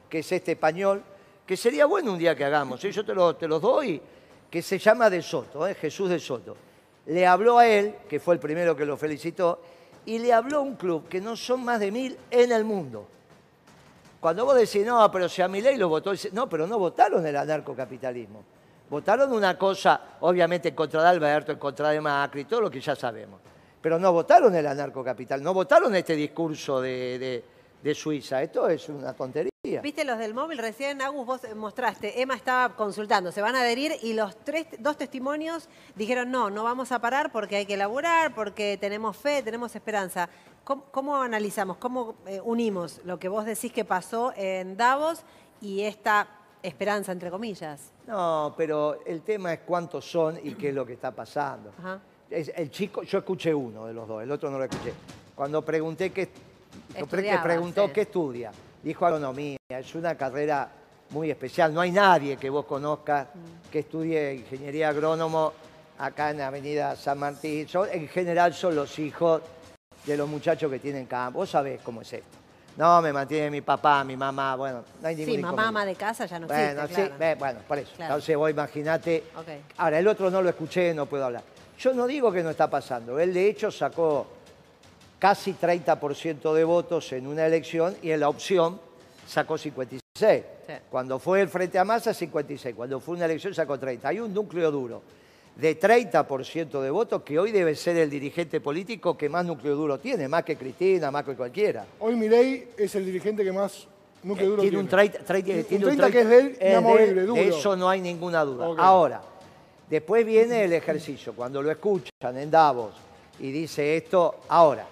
que 0.09 0.19
es 0.19 0.31
este 0.31 0.53
español, 0.53 1.03
que 1.45 1.55
sería 1.55 1.85
bueno 1.85 2.13
un 2.13 2.17
día 2.17 2.35
que 2.35 2.43
hagamos, 2.43 2.83
¿eh? 2.83 2.91
yo 2.91 3.05
te, 3.05 3.13
lo, 3.13 3.35
te 3.35 3.47
los 3.47 3.61
doy, 3.61 4.01
que 4.49 4.63
se 4.63 4.79
llama 4.79 5.11
De 5.11 5.21
Soto, 5.21 5.67
¿eh? 5.67 5.75
Jesús 5.75 6.09
de 6.09 6.17
Soto. 6.17 6.57
Le 7.05 7.27
habló 7.27 7.59
a 7.59 7.67
él, 7.67 7.97
que 8.09 8.19
fue 8.19 8.33
el 8.33 8.39
primero 8.39 8.75
que 8.75 8.83
lo 8.83 8.97
felicitó, 8.97 9.59
y 10.05 10.19
le 10.19 10.33
habló 10.33 10.57
a 10.57 10.61
un 10.61 10.75
club 10.75 11.07
que 11.07 11.19
no 11.19 11.35
son 11.35 11.63
más 11.63 11.79
de 11.79 11.91
mil 11.91 12.17
en 12.29 12.51
el 12.51 12.63
mundo. 12.63 13.07
Cuando 14.19 14.45
vos 14.45 14.55
decís, 14.55 14.85
no, 14.85 15.11
pero 15.11 15.29
si 15.29 15.41
a 15.41 15.47
mi 15.47 15.61
ley 15.61 15.77
lo 15.77 15.89
votó, 15.89 16.13
no, 16.31 16.49
pero 16.49 16.65
no 16.65 16.79
votaron 16.79 17.25
el 17.25 17.35
anarcocapitalismo. 17.35 18.43
Votaron 18.89 19.31
una 19.31 19.57
cosa, 19.57 20.17
obviamente, 20.21 20.69
en 20.69 20.75
contra 20.75 21.01
de 21.01 21.09
Alberto, 21.09 21.51
en 21.51 21.59
contra 21.59 21.89
de 21.89 22.01
Macri, 22.01 22.45
todo 22.45 22.61
lo 22.61 22.71
que 22.71 22.79
ya 22.79 22.95
sabemos. 22.95 23.39
Pero 23.81 23.99
no 23.99 24.11
votaron 24.11 24.55
el 24.55 24.65
anarcocapital, 24.65 25.43
no 25.43 25.53
votaron 25.53 25.95
este 25.95 26.15
discurso 26.15 26.81
de, 26.81 27.43
Suiza. 27.93 28.41
Esto 28.41 28.67
es 28.67 28.89
una 28.89 29.13
tontería. 29.13 29.51
Viste 29.81 30.05
los 30.05 30.17
del 30.17 30.33
móvil, 30.33 30.57
recién 30.57 31.01
Agus 31.01 31.25
vos 31.25 31.41
mostraste, 31.55 32.21
Emma 32.21 32.35
estaba 32.35 32.75
consultando, 32.75 33.31
se 33.31 33.41
van 33.41 33.55
a 33.55 33.61
adherir 33.61 33.93
y 34.01 34.13
los 34.13 34.35
tres, 34.43 34.67
dos 34.79 34.97
testimonios 34.97 35.69
dijeron 35.95 36.31
no, 36.31 36.49
no 36.49 36.63
vamos 36.63 36.91
a 36.91 36.99
parar 36.99 37.31
porque 37.31 37.55
hay 37.57 37.65
que 37.65 37.75
elaborar, 37.75 38.33
porque 38.35 38.77
tenemos 38.79 39.17
fe, 39.17 39.41
tenemos 39.43 39.75
esperanza. 39.75 40.29
¿Cómo, 40.63 41.17
analizamos, 41.17 41.77
cómo 41.77 42.15
eh, 42.25 42.41
unimos 42.43 42.99
lo 43.05 43.19
que 43.19 43.27
vos 43.27 43.45
decís 43.45 43.71
que 43.71 43.85
pasó 43.85 44.33
en 44.35 44.75
Davos 44.75 45.23
y 45.61 45.81
esta 45.81 46.27
esperanza, 46.63 47.11
entre 47.11 47.29
comillas? 47.29 47.91
No, 48.07 48.55
pero 48.57 48.99
el 49.05 49.21
tema 49.21 49.53
es 49.53 49.59
cuántos 49.59 50.09
son 50.09 50.39
y 50.43 50.55
qué 50.55 50.69
es 50.69 50.75
lo 50.75 50.83
que 50.85 50.93
está 50.93 51.11
pasando. 51.11 51.71
el 52.31 52.71
chico, 52.71 53.03
yo 53.03 53.19
escuché 53.19 53.53
uno 53.53 53.85
de 53.85 53.93
los 53.93 54.07
dos, 54.07 54.23
el 54.23 54.31
otro 54.31 54.49
no 54.49 54.57
lo 54.57 54.63
escuché. 54.63 54.93
Cuando 55.35 55.63
pregunté 55.63 56.11
qué, 56.11 56.29
que 56.95 57.37
preguntó 57.43 57.93
qué 57.93 58.01
estudia, 58.01 58.51
dijo 58.85 59.05
agronomía. 59.05 59.57
Es 59.67 59.95
una 59.95 60.15
carrera 60.15 60.69
muy 61.09 61.31
especial. 61.31 61.73
No 61.73 61.81
hay 61.81 61.91
nadie 61.91 62.37
que 62.37 62.49
vos 62.49 62.65
conozcas 62.65 63.27
mm. 63.33 63.71
que 63.71 63.79
estudie 63.79 64.35
ingeniería 64.35 64.89
agrónomo 64.89 65.53
acá 65.97 66.29
en 66.29 66.37
la 66.37 66.47
avenida 66.47 66.95
San 66.95 67.17
Martín. 67.17 67.67
en 67.91 68.07
general 68.07 68.53
son 68.53 68.75
los 68.75 68.97
hijos 68.99 69.41
de 70.05 70.15
los 70.15 70.29
muchachos 70.29 70.71
que 70.71 70.77
tienen 70.77 71.07
campo. 71.07 71.39
Vos 71.39 71.49
sabés 71.49 71.81
cómo 71.81 72.01
es 72.01 72.13
esto. 72.13 72.37
No, 72.77 73.01
me 73.01 73.11
mantiene 73.11 73.49
mi 73.49 73.61
papá, 73.61 74.03
mi 74.03 74.17
mamá, 74.17 74.55
bueno, 74.57 74.83
no 75.01 75.07
hay 75.07 75.15
ningún 75.15 75.35
Sí, 75.35 75.41
mamá, 75.41 75.63
mamá 75.63 75.85
de 75.85 75.95
casa 75.95 76.25
ya 76.25 76.37
no 76.37 76.45
bueno, 76.45 76.81
existe, 76.83 77.09
sí, 77.17 77.39
bueno, 77.39 77.61
por 77.65 77.77
eso. 77.77 77.91
Entonces 77.97 78.35
vos 78.35 78.49
imaginate. 78.49 79.23
Ahora, 79.77 79.97
el 79.97 80.07
otro 80.07 80.29
no 80.29 80.41
lo 80.41 80.49
escuché, 80.49 80.93
no 80.93 81.05
puedo 81.05 81.25
hablar. 81.25 81.43
Yo 81.79 81.93
no 81.93 82.05
digo 82.05 82.31
que 82.33 82.43
no 82.43 82.49
está 82.49 82.69
pasando. 82.69 83.17
Él, 83.17 83.33
de 83.33 83.47
hecho, 83.47 83.71
sacó 83.71 84.27
casi 85.19 85.53
30% 85.53 86.53
de 86.53 86.63
votos 86.63 87.11
en 87.13 87.27
una 87.27 87.45
elección 87.45 87.95
y 88.01 88.11
en 88.11 88.19
la 88.19 88.29
opción 88.29 88.79
sacó 89.27 89.57
56. 89.57 90.43
Cuando 90.89 91.19
fue 91.19 91.41
el 91.41 91.49
Frente 91.49 91.77
a 91.77 91.85
Masa, 91.85 92.13
56. 92.13 92.75
Cuando 92.75 92.99
fue 92.99 93.15
una 93.15 93.25
elección, 93.25 93.53
sacó 93.53 93.77
30. 93.77 94.07
Hay 94.07 94.19
un 94.19 94.33
núcleo 94.33 94.71
duro 94.71 95.01
de 95.55 95.79
30% 95.79 96.81
de 96.81 96.89
votos, 96.89 97.21
que 97.23 97.39
hoy 97.39 97.51
debe 97.51 97.75
ser 97.75 97.97
el 97.97 98.09
dirigente 98.09 98.59
político 98.59 99.17
que 99.17 99.29
más 99.29 99.45
núcleo 99.45 99.75
duro 99.75 99.99
tiene, 99.99 100.27
más 100.27 100.43
que 100.43 100.57
Cristina, 100.57 101.11
más 101.11 101.23
que 101.23 101.33
cualquiera. 101.35 101.85
Hoy 101.99 102.15
Milei 102.15 102.69
es 102.77 102.93
el 102.95 103.05
dirigente 103.05 103.43
que 103.43 103.53
más 103.53 103.87
núcleo 104.23 104.49
duro 104.49 104.61
tiene. 104.61 104.77
Un 104.77 104.87
30, 104.87 105.19
tiene 105.19 105.85
un 105.85 105.97
30, 105.97 106.11
que 106.11 106.21
es 106.21 106.29
de 106.29 106.39
él, 106.39 107.15
de, 107.15 107.25
duro. 107.25 107.41
eso 107.41 107.75
no 107.75 107.87
hay 107.87 108.01
ninguna 108.01 108.43
duda. 108.43 108.67
Ahora, 108.77 109.21
después 109.89 110.25
viene 110.25 110.65
el 110.65 110.73
ejercicio. 110.73 111.33
Cuando 111.33 111.61
lo 111.61 111.71
escuchan 111.71 112.37
en 112.37 112.51
Davos 112.51 112.93
y 113.39 113.51
dice 113.51 113.95
esto, 113.95 114.41
ahora, 114.49 114.85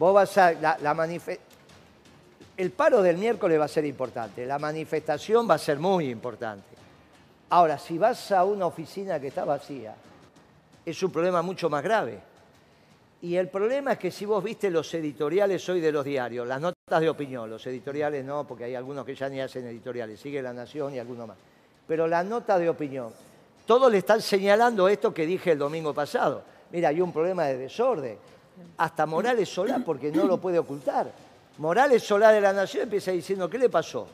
vos 0.00 0.14
vas 0.14 0.38
a... 0.38 0.52
La, 0.52 1.08
el 2.56 2.70
paro 2.72 3.02
del 3.02 3.18
miércoles 3.18 3.60
va 3.60 3.66
a 3.66 3.68
ser 3.68 3.84
importante, 3.84 4.46
la 4.46 4.58
manifestación 4.58 5.48
va 5.48 5.54
a 5.54 5.58
ser 5.58 5.78
muy 5.78 6.08
importante. 6.08 6.64
Ahora, 7.50 7.78
si 7.78 7.98
vas 7.98 8.32
a 8.32 8.44
una 8.44 8.66
oficina 8.66 9.20
que 9.20 9.28
está 9.28 9.44
vacía, 9.44 9.94
es 10.84 11.02
un 11.02 11.10
problema 11.10 11.42
mucho 11.42 11.68
más 11.68 11.82
grave. 11.82 12.18
Y 13.22 13.36
el 13.36 13.48
problema 13.48 13.92
es 13.92 13.98
que 13.98 14.10
si 14.10 14.24
vos 14.24 14.42
viste 14.42 14.70
los 14.70 14.92
editoriales 14.94 15.68
hoy 15.68 15.80
de 15.80 15.92
los 15.92 16.04
diarios, 16.04 16.48
las 16.48 16.60
notas 16.60 17.00
de 17.00 17.08
opinión, 17.08 17.50
los 17.50 17.66
editoriales 17.66 18.24
no, 18.24 18.46
porque 18.46 18.64
hay 18.64 18.74
algunos 18.74 19.04
que 19.04 19.14
ya 19.14 19.28
ni 19.28 19.40
hacen 19.40 19.66
editoriales, 19.66 20.18
sigue 20.18 20.40
La 20.40 20.54
Nación 20.54 20.94
y 20.94 20.98
alguno 20.98 21.26
más. 21.26 21.36
Pero 21.86 22.06
la 22.06 22.24
nota 22.24 22.58
de 22.58 22.70
opinión, 22.70 23.12
todos 23.66 23.92
le 23.92 23.98
están 23.98 24.22
señalando 24.22 24.88
esto 24.88 25.12
que 25.12 25.26
dije 25.26 25.52
el 25.52 25.58
domingo 25.58 25.92
pasado. 25.92 26.42
Mira, 26.72 26.88
hay 26.88 27.02
un 27.02 27.12
problema 27.12 27.44
de 27.44 27.58
desorden. 27.58 28.16
Hasta 28.78 29.06
Morales 29.06 29.48
Solá, 29.48 29.80
porque 29.84 30.10
no 30.10 30.24
lo 30.24 30.40
puede 30.40 30.58
ocultar. 30.58 31.10
Morales 31.58 32.02
Solá 32.02 32.32
de 32.32 32.40
La 32.40 32.52
Nación 32.52 32.84
empieza 32.84 33.10
diciendo, 33.10 33.48
¿qué 33.48 33.58
le 33.58 33.68
pasó? 33.68 34.06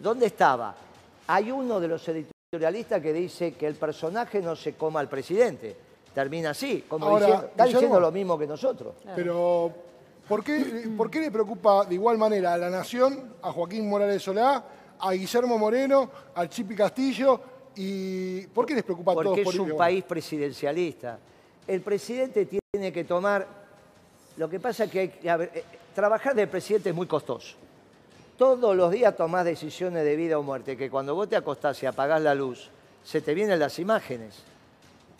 ¿Dónde 0.00 0.26
estaba? 0.26 0.74
Hay 1.26 1.50
uno 1.50 1.80
de 1.80 1.88
los 1.88 2.02
editoriales 2.08 2.32
realista 2.58 3.00
que 3.00 3.14
dice 3.14 3.54
que 3.54 3.66
el 3.66 3.76
personaje 3.76 4.42
no 4.42 4.54
se 4.54 4.74
coma 4.74 5.00
al 5.00 5.08
presidente. 5.08 5.74
Termina 6.14 6.50
así, 6.50 6.84
como 6.86 7.18
diciendo, 7.18 7.46
está 7.46 7.64
diciendo 7.64 7.98
lo 7.98 8.12
mismo 8.12 8.38
que 8.38 8.46
nosotros. 8.46 8.96
Pero, 9.16 9.72
¿por 10.28 10.44
qué, 10.44 10.86
¿por 10.94 11.10
qué 11.10 11.20
le 11.20 11.30
preocupa 11.30 11.86
de 11.86 11.94
igual 11.94 12.18
manera 12.18 12.52
a 12.52 12.58
la 12.58 12.68
Nación, 12.68 13.36
a 13.40 13.50
Joaquín 13.52 13.88
Morales 13.88 14.22
Solá, 14.22 14.62
a 15.00 15.12
Guillermo 15.12 15.56
Moreno, 15.56 16.10
al 16.34 16.50
Chipi 16.50 16.76
Castillo 16.76 17.40
y 17.74 18.46
¿por 18.48 18.66
qué 18.66 18.74
les 18.74 18.84
preocupa 18.84 19.12
a 19.12 19.14
todos? 19.14 19.28
Porque 19.28 19.48
es 19.48 19.58
un 19.58 19.74
país 19.74 20.04
presidencialista. 20.04 21.18
El 21.66 21.80
presidente 21.80 22.46
tiene 22.46 22.92
que 22.92 23.04
tomar... 23.04 23.61
Lo 24.36 24.48
que 24.48 24.60
pasa 24.60 24.84
es 24.84 24.90
que 24.90 25.18
eh, 25.22 25.64
trabajar 25.94 26.34
de 26.34 26.46
presidente 26.46 26.90
es 26.90 26.94
muy 26.94 27.06
costoso 27.06 27.56
todos 28.42 28.74
los 28.74 28.90
días 28.90 29.16
tomás 29.16 29.44
decisiones 29.44 30.04
de 30.04 30.16
vida 30.16 30.36
o 30.36 30.42
muerte, 30.42 30.76
que 30.76 30.90
cuando 30.90 31.14
vos 31.14 31.28
te 31.28 31.36
acostás 31.36 31.80
y 31.84 31.86
apagás 31.86 32.20
la 32.20 32.34
luz, 32.34 32.70
se 33.04 33.20
te 33.20 33.34
vienen 33.34 33.58
las 33.60 33.78
imágenes. 33.78 34.42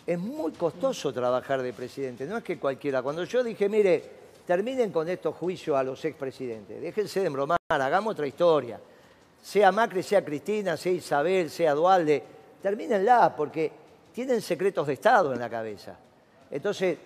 Es 0.05 0.19
muy 0.19 0.51
costoso 0.51 1.13
trabajar 1.13 1.61
de 1.61 1.71
presidente, 1.71 2.25
no 2.25 2.37
es 2.37 2.43
que 2.43 2.59
cualquiera. 2.59 3.01
Cuando 3.01 3.23
yo 3.23 3.41
dije, 3.41 3.69
mire, 3.69 4.03
terminen 4.45 4.91
con 4.91 5.07
estos 5.07 5.35
juicios 5.35 5.77
a 5.77 5.83
los 5.83 6.03
expresidentes, 6.03 6.81
déjense 6.81 7.21
de 7.21 7.29
bromar, 7.29 7.57
hagamos 7.69 8.11
otra 8.11 8.27
historia. 8.27 8.77
Sea 9.41 9.71
Macri, 9.71 10.03
sea 10.03 10.25
Cristina, 10.25 10.75
sea 10.75 10.91
Isabel, 10.91 11.49
sea 11.49 11.73
Dualde, 11.73 12.21
termínenla, 12.61 13.33
porque 13.37 13.71
tienen 14.11 14.41
secretos 14.41 14.87
de 14.87 14.93
Estado 14.93 15.31
en 15.31 15.39
la 15.39 15.49
cabeza. 15.49 15.97
Entonces, 16.51 16.97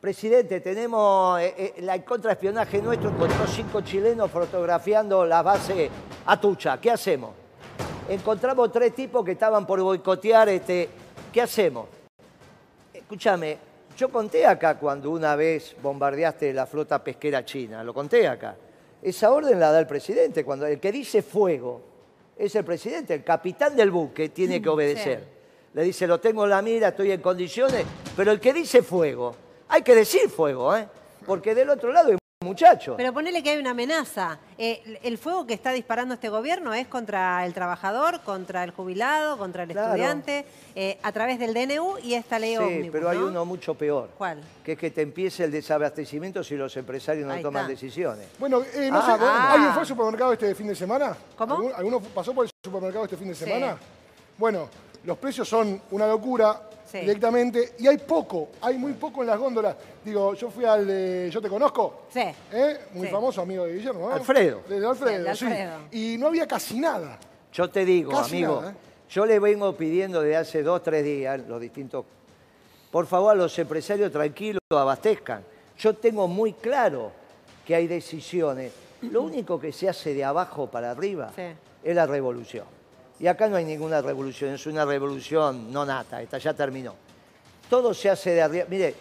Presidente, 0.00 0.60
tenemos 0.60 1.40
eh, 1.40 1.54
eh, 1.58 1.74
el 1.78 2.04
contraespionaje 2.04 2.80
nuestro, 2.80 3.10
encontró 3.10 3.48
cinco 3.48 3.80
chilenos 3.80 4.30
fotografiando 4.30 5.26
la 5.26 5.42
base 5.42 5.90
Atucha. 6.26 6.80
¿Qué 6.80 6.92
hacemos? 6.92 7.30
Encontramos 8.08 8.70
tres 8.70 8.94
tipos 8.94 9.24
que 9.24 9.32
estaban 9.32 9.66
por 9.66 9.80
boicotear. 9.80 10.50
Este, 10.50 10.88
¿Qué 11.32 11.42
hacemos? 11.42 11.88
Escúchame, 12.94 13.58
yo 13.96 14.08
conté 14.08 14.46
acá 14.46 14.78
cuando 14.78 15.10
una 15.10 15.34
vez 15.34 15.74
bombardeaste 15.82 16.52
la 16.52 16.66
flota 16.66 17.02
pesquera 17.02 17.44
china, 17.44 17.82
lo 17.82 17.92
conté 17.92 18.28
acá. 18.28 18.54
Esa 19.02 19.32
orden 19.32 19.58
la 19.58 19.72
da 19.72 19.80
el 19.80 19.88
presidente, 19.88 20.44
cuando 20.44 20.64
el 20.66 20.78
que 20.78 20.92
dice 20.92 21.22
fuego 21.22 21.82
es 22.36 22.54
el 22.54 22.64
presidente, 22.64 23.14
el 23.14 23.24
capitán 23.24 23.74
del 23.74 23.90
buque 23.90 24.28
tiene 24.28 24.62
que 24.62 24.68
obedecer. 24.68 25.24
Le 25.74 25.82
dice, 25.82 26.06
lo 26.06 26.20
tengo 26.20 26.44
en 26.44 26.50
la 26.50 26.62
mira, 26.62 26.88
estoy 26.88 27.10
en 27.10 27.20
condiciones, 27.20 27.84
pero 28.16 28.30
el 28.30 28.38
que 28.38 28.52
dice 28.52 28.84
fuego 28.84 29.47
hay 29.68 29.82
que 29.82 29.94
decir 29.94 30.28
fuego, 30.28 30.74
¿eh? 30.76 30.88
porque 31.26 31.54
del 31.54 31.68
otro 31.70 31.92
lado 31.92 32.08
hay 32.08 32.18
muchachos. 32.44 32.94
Pero 32.96 33.12
ponele 33.12 33.42
que 33.42 33.50
hay 33.50 33.58
una 33.58 33.72
amenaza. 33.72 34.38
Eh, 34.56 34.98
¿El 35.02 35.18
fuego 35.18 35.46
que 35.46 35.52
está 35.52 35.72
disparando 35.72 36.14
este 36.14 36.30
gobierno 36.30 36.72
es 36.72 36.86
contra 36.86 37.44
el 37.44 37.52
trabajador, 37.52 38.20
contra 38.22 38.64
el 38.64 38.70
jubilado, 38.70 39.36
contra 39.36 39.64
el 39.64 39.70
estudiante, 39.70 40.46
eh, 40.74 40.98
a 41.02 41.12
través 41.12 41.38
del 41.38 41.52
DNU 41.52 41.98
y 42.02 42.14
esta 42.14 42.38
ley 42.38 42.56
Sí, 42.56 42.88
pero 42.90 43.10
hay 43.10 43.18
uno 43.18 43.44
mucho 43.44 43.74
peor. 43.74 44.10
¿Cuál? 44.16 44.40
Que 44.64 44.72
es 44.72 44.78
que 44.78 44.90
te 44.90 45.02
empiece 45.02 45.44
el 45.44 45.50
desabastecimiento 45.50 46.42
si 46.42 46.56
los 46.56 46.74
empresarios 46.76 47.26
no 47.26 47.40
toman 47.42 47.68
decisiones. 47.68 48.28
Bueno, 48.38 48.62
eh, 48.74 48.88
no 48.90 49.00
ah, 49.00 49.02
sé, 49.02 49.24
ah. 49.24 49.52
¿alguien 49.52 49.72
fue 49.72 49.82
al 49.82 49.86
supermercado 49.86 50.32
este 50.32 50.54
fin 50.54 50.68
de 50.68 50.74
semana? 50.74 51.16
¿Cómo? 51.36 51.70
¿Alguno 51.74 52.00
pasó 52.00 52.32
por 52.32 52.46
el 52.46 52.50
supermercado 52.64 53.04
este 53.04 53.16
fin 53.16 53.28
de 53.28 53.34
semana? 53.34 53.76
Bueno, 54.38 54.68
los 55.04 55.18
precios 55.18 55.48
son 55.48 55.82
una 55.90 56.06
locura 56.06 56.67
directamente. 56.92 57.74
Y 57.78 57.86
hay 57.86 57.98
poco, 57.98 58.48
hay 58.60 58.78
muy 58.78 58.92
poco 58.94 59.22
en 59.22 59.28
las 59.28 59.38
góndolas. 59.38 59.76
Digo, 60.04 60.34
yo 60.34 60.50
fui 60.50 60.64
al 60.64 60.86
de 60.86 61.30
Yo 61.30 61.40
Te 61.40 61.48
Conozco. 61.48 62.02
Sí. 62.12 62.24
¿eh? 62.52 62.78
Muy 62.94 63.08
famoso 63.08 63.42
amigo 63.42 63.64
de 63.64 63.74
Guillermo. 63.74 64.10
Alfredo. 64.10 64.62
De 64.68 64.84
Alfredo, 64.84 65.34
sí, 65.34 65.46
Y 65.92 66.16
no 66.18 66.28
había 66.28 66.46
casi 66.46 66.78
nada. 66.78 67.18
Yo 67.52 67.68
te 67.70 67.84
digo, 67.84 68.16
amigo, 68.16 68.62
¿eh? 68.64 68.72
yo 69.10 69.26
le 69.26 69.38
vengo 69.38 69.76
pidiendo 69.76 70.20
desde 70.22 70.36
hace 70.36 70.62
dos, 70.62 70.82
tres 70.82 71.04
días, 71.04 71.40
los 71.46 71.60
distintos... 71.60 72.04
Por 72.90 73.06
favor, 73.06 73.32
a 73.32 73.34
los 73.34 73.58
empresarios 73.58 74.10
tranquilos, 74.10 74.62
abastezcan. 74.70 75.42
Yo 75.78 75.94
tengo 75.94 76.26
muy 76.26 76.54
claro 76.54 77.12
que 77.66 77.74
hay 77.74 77.86
decisiones. 77.86 78.72
Lo 79.02 79.22
único 79.22 79.60
que 79.60 79.72
se 79.72 79.88
hace 79.88 80.14
de 80.14 80.24
abajo 80.24 80.68
para 80.68 80.90
arriba 80.90 81.30
es 81.84 81.94
la 81.94 82.06
revolución. 82.06 82.77
Y 83.20 83.26
acá 83.26 83.48
no 83.48 83.56
hay 83.56 83.64
ninguna 83.64 84.00
revolución, 84.00 84.54
es 84.54 84.66
una 84.66 84.84
revolución 84.84 85.72
no 85.72 85.84
nata, 85.84 86.22
esta 86.22 86.38
ya 86.38 86.54
terminó. 86.54 86.94
Todo 87.68 87.92
se 87.92 88.08
hace 88.08 88.30
de 88.30 88.42
arriba. 88.42 88.66
Mire, 88.68 88.94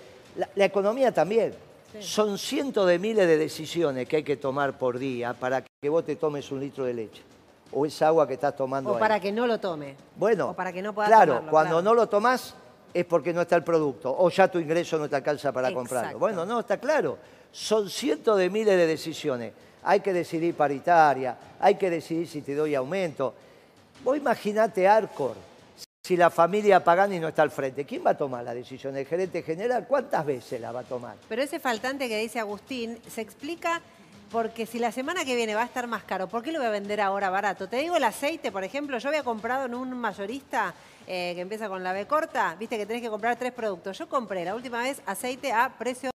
la, 0.55 0.65
economía 0.65 1.12
también. 1.12 1.53
Son 2.00 2.38
cientos 2.38 2.88
de 2.88 3.00
miles 3.00 3.27
de 3.27 3.38
decisiones 3.38 4.07
que 4.07 4.17
hay 4.17 4.24
que 4.24 4.38
tomar 4.38 4.77
por 4.77 5.00
día 5.00 5.33
para 5.33 5.62
que 5.63 5.89
vos 5.89 6.05
te 6.05 6.15
tomes 6.15 6.51
un 6.51 6.59
litro 6.59 6.83
de 6.83 6.93
leche. 6.93 7.21
o 7.71 7.86
esa 7.86 8.07
agua 8.07 8.27
que 8.27 8.33
estás 8.33 8.55
tomando 8.55 8.91
O 8.91 9.00
para 9.00 9.19
que 9.19 9.31
no 9.31 9.47
lo 9.47 9.59
tome. 9.59 9.95
Bueno, 10.15 10.50
o 10.50 10.53
para 10.53 10.71
que 10.71 10.81
no 10.81 10.93
pueda 10.93 11.07
claro, 11.07 11.43
cuando 11.50 11.81
no 11.81 11.93
lo 11.93 12.07
tomás 12.07 12.55
es 12.93 13.05
porque 13.05 13.33
no 13.33 13.41
está 13.41 13.55
el 13.55 13.63
producto 13.63 14.15
o 14.17 14.29
ya 14.29 14.47
tu 14.47 14.59
ingreso 14.59 14.97
no 14.97 15.09
te 15.09 15.15
alcanza 15.15 15.51
para 15.51 15.74
comprarlo. 15.74 16.19
Bueno, 16.19 16.45
no, 16.45 16.59
está 16.59 16.77
claro. 16.77 17.17
Son 17.51 17.89
cientos 17.89 18.38
de 18.38 18.50
miles 18.50 18.75
de 18.75 18.86
decisiones. 18.86 19.53
Hay 19.83 20.01
que 20.01 20.13
decidir 20.13 20.55
paritaria, 20.55 21.38
hay 21.59 21.75
que 21.75 21.89
decidir 21.89 22.27
si 22.27 22.41
te 22.41 22.53
doy 22.53 22.75
aumento. 22.75 23.33
Vos 24.04 24.18
imaginate 24.18 24.88
Arcor, 24.88 25.36
si 26.04 26.16
la 26.16 26.30
familia 26.30 26.84
Pagani 26.84 27.20
no 27.20 27.27
está 27.27 27.42
al 27.42 27.51
frente. 27.51 27.86
¿Quién 27.86 28.04
va 28.06 28.12
a 28.12 28.18
tomar 28.18 28.44
la 28.44 28.54
decisión? 28.54 28.96
¿El 28.96 29.06
gerente 29.06 29.44
general? 29.44 29.86
¿Cuántas 29.88 30.25
veces 30.25 30.62
la 30.62 30.72
va 30.72 30.82
a 30.82 30.84
tomar? 30.84 31.16
Pero 31.27 31.42
ese 31.42 31.60
faltante 31.60 32.08
que 32.08 32.18
dice 32.18 32.39
Agustín 32.39 32.98
se 33.10 33.22
explica 33.22 33.82
porque 34.32 34.66
si 34.66 34.80
la 34.80 34.92
semana 34.92 35.25
que 35.25 35.36
viene 35.36 35.56
va 35.56 35.63
a 35.63 35.66
estar 35.66 35.88
más 35.88 36.04
caro, 36.04 36.27
¿por 36.27 36.44
qué 36.44 36.51
lo 36.51 36.60
voy 36.60 36.68
a 36.68 36.72
vender 36.72 37.01
ahora 37.01 37.30
barato? 37.30 37.68
Te 37.68 37.77
digo 37.77 37.96
el 37.96 38.04
aceite, 38.04 38.51
por 38.51 38.63
ejemplo, 38.63 38.98
yo 38.98 39.10
había 39.10 39.24
comprado 39.24 39.66
en 39.66 39.74
un 39.74 39.92
mayorista 39.98 40.74
eh, 41.07 41.31
que 41.35 41.41
empieza 41.41 41.69
con 41.69 41.83
la 41.83 41.93
B 41.93 42.05
corta, 42.05 42.55
viste 42.59 42.77
que 42.77 42.85
tenés 42.85 43.01
que 43.01 43.09
comprar 43.09 43.37
tres 43.37 43.53
productos. 43.53 43.97
Yo 43.97 44.09
compré 44.09 44.43
la 44.43 44.53
última 44.53 44.81
vez 44.81 45.01
aceite 45.05 45.51
a 45.51 45.77
precios 45.77 46.11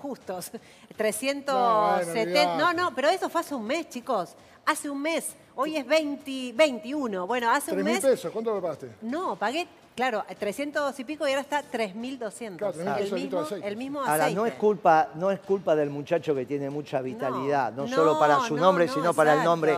justos, 0.00 0.52
370. 0.96 2.56
No, 2.56 2.72
no, 2.72 2.94
pero 2.94 3.08
eso 3.08 3.28
fue 3.28 3.40
hace 3.40 3.54
un 3.54 3.66
mes, 3.66 3.88
chicos. 3.88 4.36
Hace 4.64 4.88
un 4.88 5.02
mes. 5.02 5.34
Hoy 5.56 5.76
es 5.76 5.86
20, 5.86 6.52
21. 6.54 7.26
Bueno, 7.26 7.50
hace 7.50 7.72
un 7.72 7.82
mes. 7.82 8.00
pesos? 8.00 8.30
¿Cuánto 8.30 8.54
lo 8.54 8.62
pagaste? 8.62 8.90
No, 9.02 9.34
pagué 9.36 9.66
Claro, 9.98 10.24
300 10.38 10.96
y 11.00 11.02
pico 11.02 11.26
y 11.26 11.30
ahora 11.30 11.40
está 11.40 11.60
3.200. 11.60 12.56
Claro, 12.56 12.98
el, 12.98 13.12
mismo, 13.12 13.44
el 13.64 13.76
mismo 13.76 14.00
aceite. 14.00 14.22
Ahora, 14.22 14.30
no 14.30 14.46
es, 14.46 14.54
culpa, 14.54 15.08
no 15.16 15.32
es 15.32 15.40
culpa 15.40 15.74
del 15.74 15.90
muchacho 15.90 16.36
que 16.36 16.46
tiene 16.46 16.70
mucha 16.70 17.02
vitalidad, 17.02 17.72
no, 17.72 17.88
solo 17.88 18.16
para 18.16 18.38
su 18.46 18.56
nombre, 18.56 18.86
sino 18.86 19.12
para 19.12 19.34
el 19.34 19.42
nombre. 19.42 19.76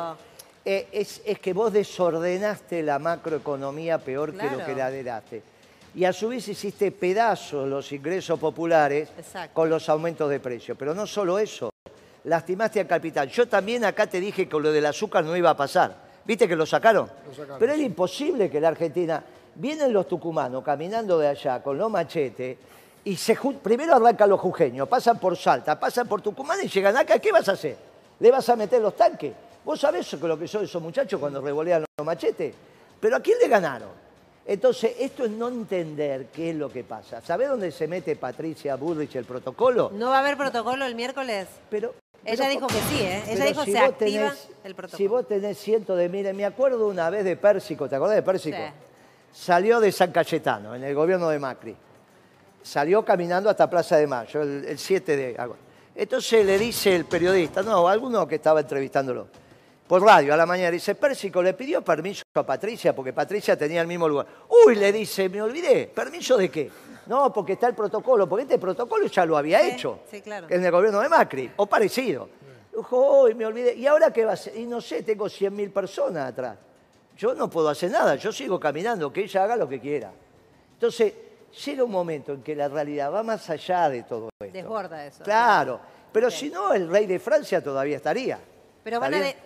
Eh, 0.65 0.89
es, 0.93 1.21
que 1.39 1.53
vos 1.53 1.73
desordenaste 1.73 2.83
la 2.83 2.99
macroeconomía 2.99 3.99
peor 3.99 4.37
que 4.37 4.51
lo 4.51 4.65
que 4.65 4.75
la 4.75 4.89
heredaste. 4.89 5.43
Y 5.95 6.05
a 6.05 6.13
su 6.13 6.29
vez 6.29 6.47
hiciste 6.49 6.93
pedazos 6.93 7.67
los 7.67 7.91
ingresos 7.93 8.39
populares 8.39 9.09
con 9.53 9.71
los 9.71 9.89
aumentos 9.89 10.29
de 10.29 10.39
precios. 10.39 10.77
Pero 10.79 10.95
no 10.95 11.07
solo 11.07 11.39
eso, 11.39 11.71
lastimaste 12.25 12.81
al 12.81 12.87
capital. 12.87 13.29
Yo 13.29 13.49
también 13.49 13.85
acá 13.85 14.07
te 14.07 14.21
dije 14.21 14.49
que 14.49 14.61
lo 14.61 14.71
del 14.71 14.87
azúcar 14.87 15.25
no 15.25 15.37
iba 15.37 15.51
a 15.51 15.57
pasar. 15.57 15.97
¿Viste 16.25 16.47
que 16.47 16.55
lo 16.55 16.67
sacaron? 16.67 17.11
Lo 17.27 17.35
sacaron 17.35 17.59
Pero 17.59 17.73
es 17.73 17.81
imposible 17.81 18.51
que 18.51 18.61
la 18.61 18.69
Argentina 18.69 19.25
vienen 19.55 19.93
los 19.93 20.07
tucumanos 20.07 20.63
caminando 20.63 21.19
de 21.19 21.29
allá 21.29 21.63
con 21.63 21.77
los 21.79 21.91
machetes 21.91 22.59
y 23.03 23.17
se, 23.17 23.35
primero 23.63 23.95
arrancan 23.95 24.29
los 24.29 24.39
jujeños, 24.39 24.87
pasan 24.87 25.19
por 25.19 25.37
Salta, 25.37 25.81
pasan 25.81 26.07
por 26.07 26.21
Tucumán 26.21 26.59
y 26.63 26.69
llegan 26.69 26.97
acá. 26.97 27.19
¿Qué 27.19 27.33
vas 27.33 27.49
a 27.49 27.53
hacer? 27.53 27.77
¿Le 28.21 28.31
vas 28.31 28.47
a 28.51 28.57
meter 28.57 28.81
los 28.81 28.95
tanques? 28.95 29.33
¿Vos 29.65 29.81
sabés 29.81 30.13
lo 30.15 30.39
que 30.39 30.49
son 30.49 30.65
esos 30.65 30.83
muchachos 30.83 31.21
cuando 31.21 31.41
revolean 31.41 31.85
los 31.97 32.07
machetes? 32.07 32.55
¿Pero 33.01 33.17
a 33.17 33.21
quién 33.21 33.39
le 33.39 33.49
ganaron? 33.49 33.89
Entonces, 34.47 34.95
esto 34.99 35.25
es 35.25 35.31
no 35.31 35.49
entender 35.49 36.27
qué 36.27 36.51
es 36.51 36.57
lo 36.57 36.71
que 36.71 36.83
pasa. 36.83 37.21
¿Sabés 37.21 37.49
dónde 37.49 37.71
se 37.71 37.87
mete 37.87 38.17
Patricia 38.17 38.75
Burrich 38.77 39.15
el 39.17 39.25
protocolo? 39.25 39.91
¿No 39.95 40.11
va 40.11 40.17
a 40.17 40.21
haber 40.21 40.37
protocolo 40.37 40.85
el 40.85 40.95
miércoles? 40.95 41.47
Pero, 41.69 41.95
ella 42.25 42.49
dijo 42.49 42.67
que 42.67 42.75
sí, 42.75 43.01
¿eh? 43.01 43.23
Ella 43.29 43.45
dijo 43.45 43.65
que 43.65 43.73
se 43.73 43.79
activa 43.79 44.35
el 44.65 44.75
protocolo. 44.75 44.97
Si 44.97 45.07
vos 45.07 45.29
tenés 45.29 45.59
cientos 45.59 45.97
de 45.97 46.09
miles, 46.09 46.35
me 46.35 46.45
acuerdo 46.45 46.89
una 46.89 47.11
vez 47.11 47.25
de 47.25 47.37
Pérsico, 47.37 47.89
¿te 47.89 47.97
acordás 47.97 48.17
de 48.17 48.23
Pérsico? 48.23 48.57
Sí 48.57 48.91
salió 49.33 49.81
de 49.81 49.93
San 49.93 50.13
Cayetano, 50.13 50.75
en 50.75 50.85
el 50.85 50.95
gobierno 50.95 51.29
de 51.29 51.39
Macri. 51.39 51.77
Salió 52.63 53.05
caminando 53.05 53.49
hasta 53.49 53.71
Plaza 53.71 53.97
de 53.97 54.07
Mayo, 54.07 54.43
el, 54.43 54.79
7 54.79 55.17
de 55.17 55.37
agosto. 55.39 55.63
Entonces 55.95 56.45
le 56.45 56.59
dice 56.59 56.95
el 56.95 57.05
periodista, 57.05 57.63
no, 57.63 57.89
alguno 57.89 58.27
que 58.27 58.37
estaba 58.37 58.61
entrevistándolo, 58.61 59.29
por 59.91 60.05
radio 60.05 60.33
a 60.33 60.37
la 60.37 60.47
mañana, 60.47 60.71
dice, 60.71 60.95
Pérsico, 60.95 61.43
¿le 61.43 61.53
pidió 61.55 61.83
permiso 61.83 62.23
a 62.35 62.47
Patricia? 62.47 62.95
Porque 62.95 63.13
Patricia 63.13 63.59
tenía 63.59 63.81
el 63.81 63.89
mismo 63.89 64.09
lugar. 64.09 64.25
Uy, 64.65 64.77
le 64.77 64.93
dice, 64.93 65.29
me 65.29 65.43
olvidé, 65.43 65.91
¿permiso 65.93 66.37
de 66.37 66.49
qué? 66.49 66.71
No, 67.09 67.33
porque 67.33 67.55
está 67.55 67.67
el 67.67 67.75
protocolo, 67.75 68.29
porque 68.29 68.45
este 68.45 68.57
protocolo 68.57 69.09
ya 69.09 69.27
lo 69.27 69.37
había 69.37 69.61
hecho 69.67 69.99
sí, 70.09 70.21
claro. 70.21 70.47
en 70.49 70.65
el 70.65 70.71
gobierno 70.71 71.01
de 71.01 71.09
Macri, 71.09 71.51
o 71.57 71.67
parecido. 71.67 72.29
Dijo, 72.73 73.23
uy, 73.23 73.35
me 73.35 73.45
olvidé. 73.45 73.75
¿Y 73.75 73.89
ahora 73.89 74.13
qué 74.13 74.25
va 74.25 74.31
a 74.31 74.35
hacer? 74.35 74.57
Y 74.57 74.65
no 74.65 74.81
sé, 74.81 75.03
tengo 75.03 75.27
100.000 75.27 75.73
personas 75.73 76.29
atrás. 76.29 76.57
Yo 77.17 77.35
no 77.35 77.51
puedo 77.51 77.69
hacer 77.69 77.91
nada, 77.91 78.15
yo 78.15 78.31
sigo 78.31 78.61
caminando, 78.61 79.13
que 79.13 79.25
ella 79.25 79.43
haga 79.43 79.57
lo 79.57 79.69
que 79.69 79.81
quiera. 79.81 80.13
Entonces, 80.75 81.15
llega 81.67 81.83
un 81.83 81.91
momento 81.91 82.33
en 82.33 82.45
que 82.45 82.55
la 82.55 82.69
realidad 82.69 83.13
va 83.13 83.25
más 83.25 83.51
allá 83.51 83.89
de 83.89 84.05
todo 84.05 84.29
esto. 84.39 84.53
Desborda 84.57 85.05
eso. 85.05 85.25
Claro, 85.25 85.81
pero 86.13 86.31
si 86.31 86.49
no, 86.49 86.73
el 86.73 86.89
rey 86.89 87.07
de 87.07 87.19
Francia 87.19 87.61
todavía 87.61 87.97
estaría. 87.97 88.39
Pero 88.83 89.01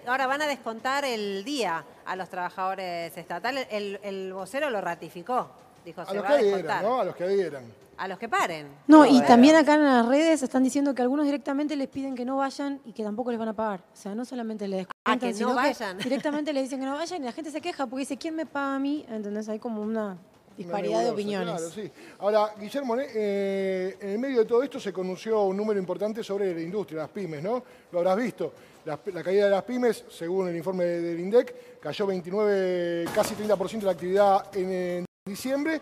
ahora 0.06 0.26
van 0.26 0.42
a 0.42 0.46
descontar 0.46 1.04
el 1.04 1.44
día 1.44 1.84
a 2.04 2.16
los 2.16 2.28
trabajadores 2.28 3.16
estatales. 3.16 3.66
El, 3.70 4.32
vocero 4.32 4.70
lo 4.70 4.80
ratificó. 4.80 5.50
Dijo, 5.84 6.00
a 6.00 6.14
los 6.14 6.24
que 6.24 6.32
adhieran, 6.32 6.82
¿no? 6.82 7.00
A 7.00 7.04
los 7.04 7.16
que 7.16 7.24
adhieran. 7.24 7.64
A 7.96 8.08
los 8.08 8.18
que 8.18 8.28
paren. 8.28 8.68
No, 8.86 9.06
y 9.06 9.20
también 9.22 9.54
acá 9.54 9.74
en 9.74 9.84
las 9.84 10.06
redes 10.06 10.42
están 10.42 10.64
diciendo 10.64 10.94
que 10.94 11.02
algunos 11.02 11.26
directamente 11.26 11.76
les 11.76 11.88
piden 11.88 12.14
que 12.14 12.24
no 12.24 12.38
vayan 12.38 12.80
y 12.84 12.92
que 12.92 13.04
tampoco 13.04 13.30
les 13.30 13.38
van 13.38 13.48
a 13.48 13.52
pagar. 13.52 13.80
O 13.80 13.96
sea, 13.96 14.14
no 14.14 14.24
solamente 14.24 14.66
les 14.66 14.86
descuentan, 14.86 15.18
que 15.18 15.40
no 15.40 15.54
vayan. 15.54 15.98
directamente 16.04 16.52
les 16.52 16.64
dicen 16.64 16.80
que 16.80 16.86
no 16.86 16.94
vayan 16.94 17.22
y 17.22 17.24
la 17.26 17.32
gente 17.32 17.50
se 17.50 17.60
queja 17.60 17.86
porque 17.86 18.00
dice, 18.00 18.16
¿quién 18.16 18.34
me 18.34 18.46
paga 18.46 18.76
a 18.76 18.78
mí? 18.78 19.04
Entonces 19.08 19.48
hay 19.48 19.58
como 19.58 19.82
una 19.82 20.16
disparidad 20.56 21.02
de 21.02 21.10
opiniones. 21.10 21.54
Claro, 21.54 21.70
sí. 21.70 21.90
Ahora, 22.18 22.54
Guillermo, 22.58 22.96
eh, 22.98 23.96
en 24.00 24.10
el 24.10 24.18
medio 24.18 24.40
de 24.40 24.44
todo 24.44 24.62
esto 24.62 24.80
se 24.80 24.92
conoció 24.92 25.42
un 25.44 25.56
número 25.56 25.78
importante 25.78 26.24
sobre 26.24 26.54
la 26.54 26.60
industria, 26.60 27.02
las 27.02 27.10
pymes, 27.10 27.42
¿no? 27.42 27.62
Lo 27.92 27.98
habrás 27.98 28.16
visto. 28.16 28.52
La, 28.84 28.98
caída 28.98 29.44
de 29.44 29.50
las 29.50 29.62
pymes, 29.62 30.04
según 30.10 30.48
el 30.48 30.56
informe 30.56 30.84
del 30.84 31.18
INDEC, 31.18 31.80
cayó 31.80 32.06
29, 32.06 33.06
casi 33.14 33.34
30% 33.34 33.78
de 33.78 33.86
la 33.86 33.92
actividad 33.92 34.56
en 34.56 35.06
diciembre 35.24 35.80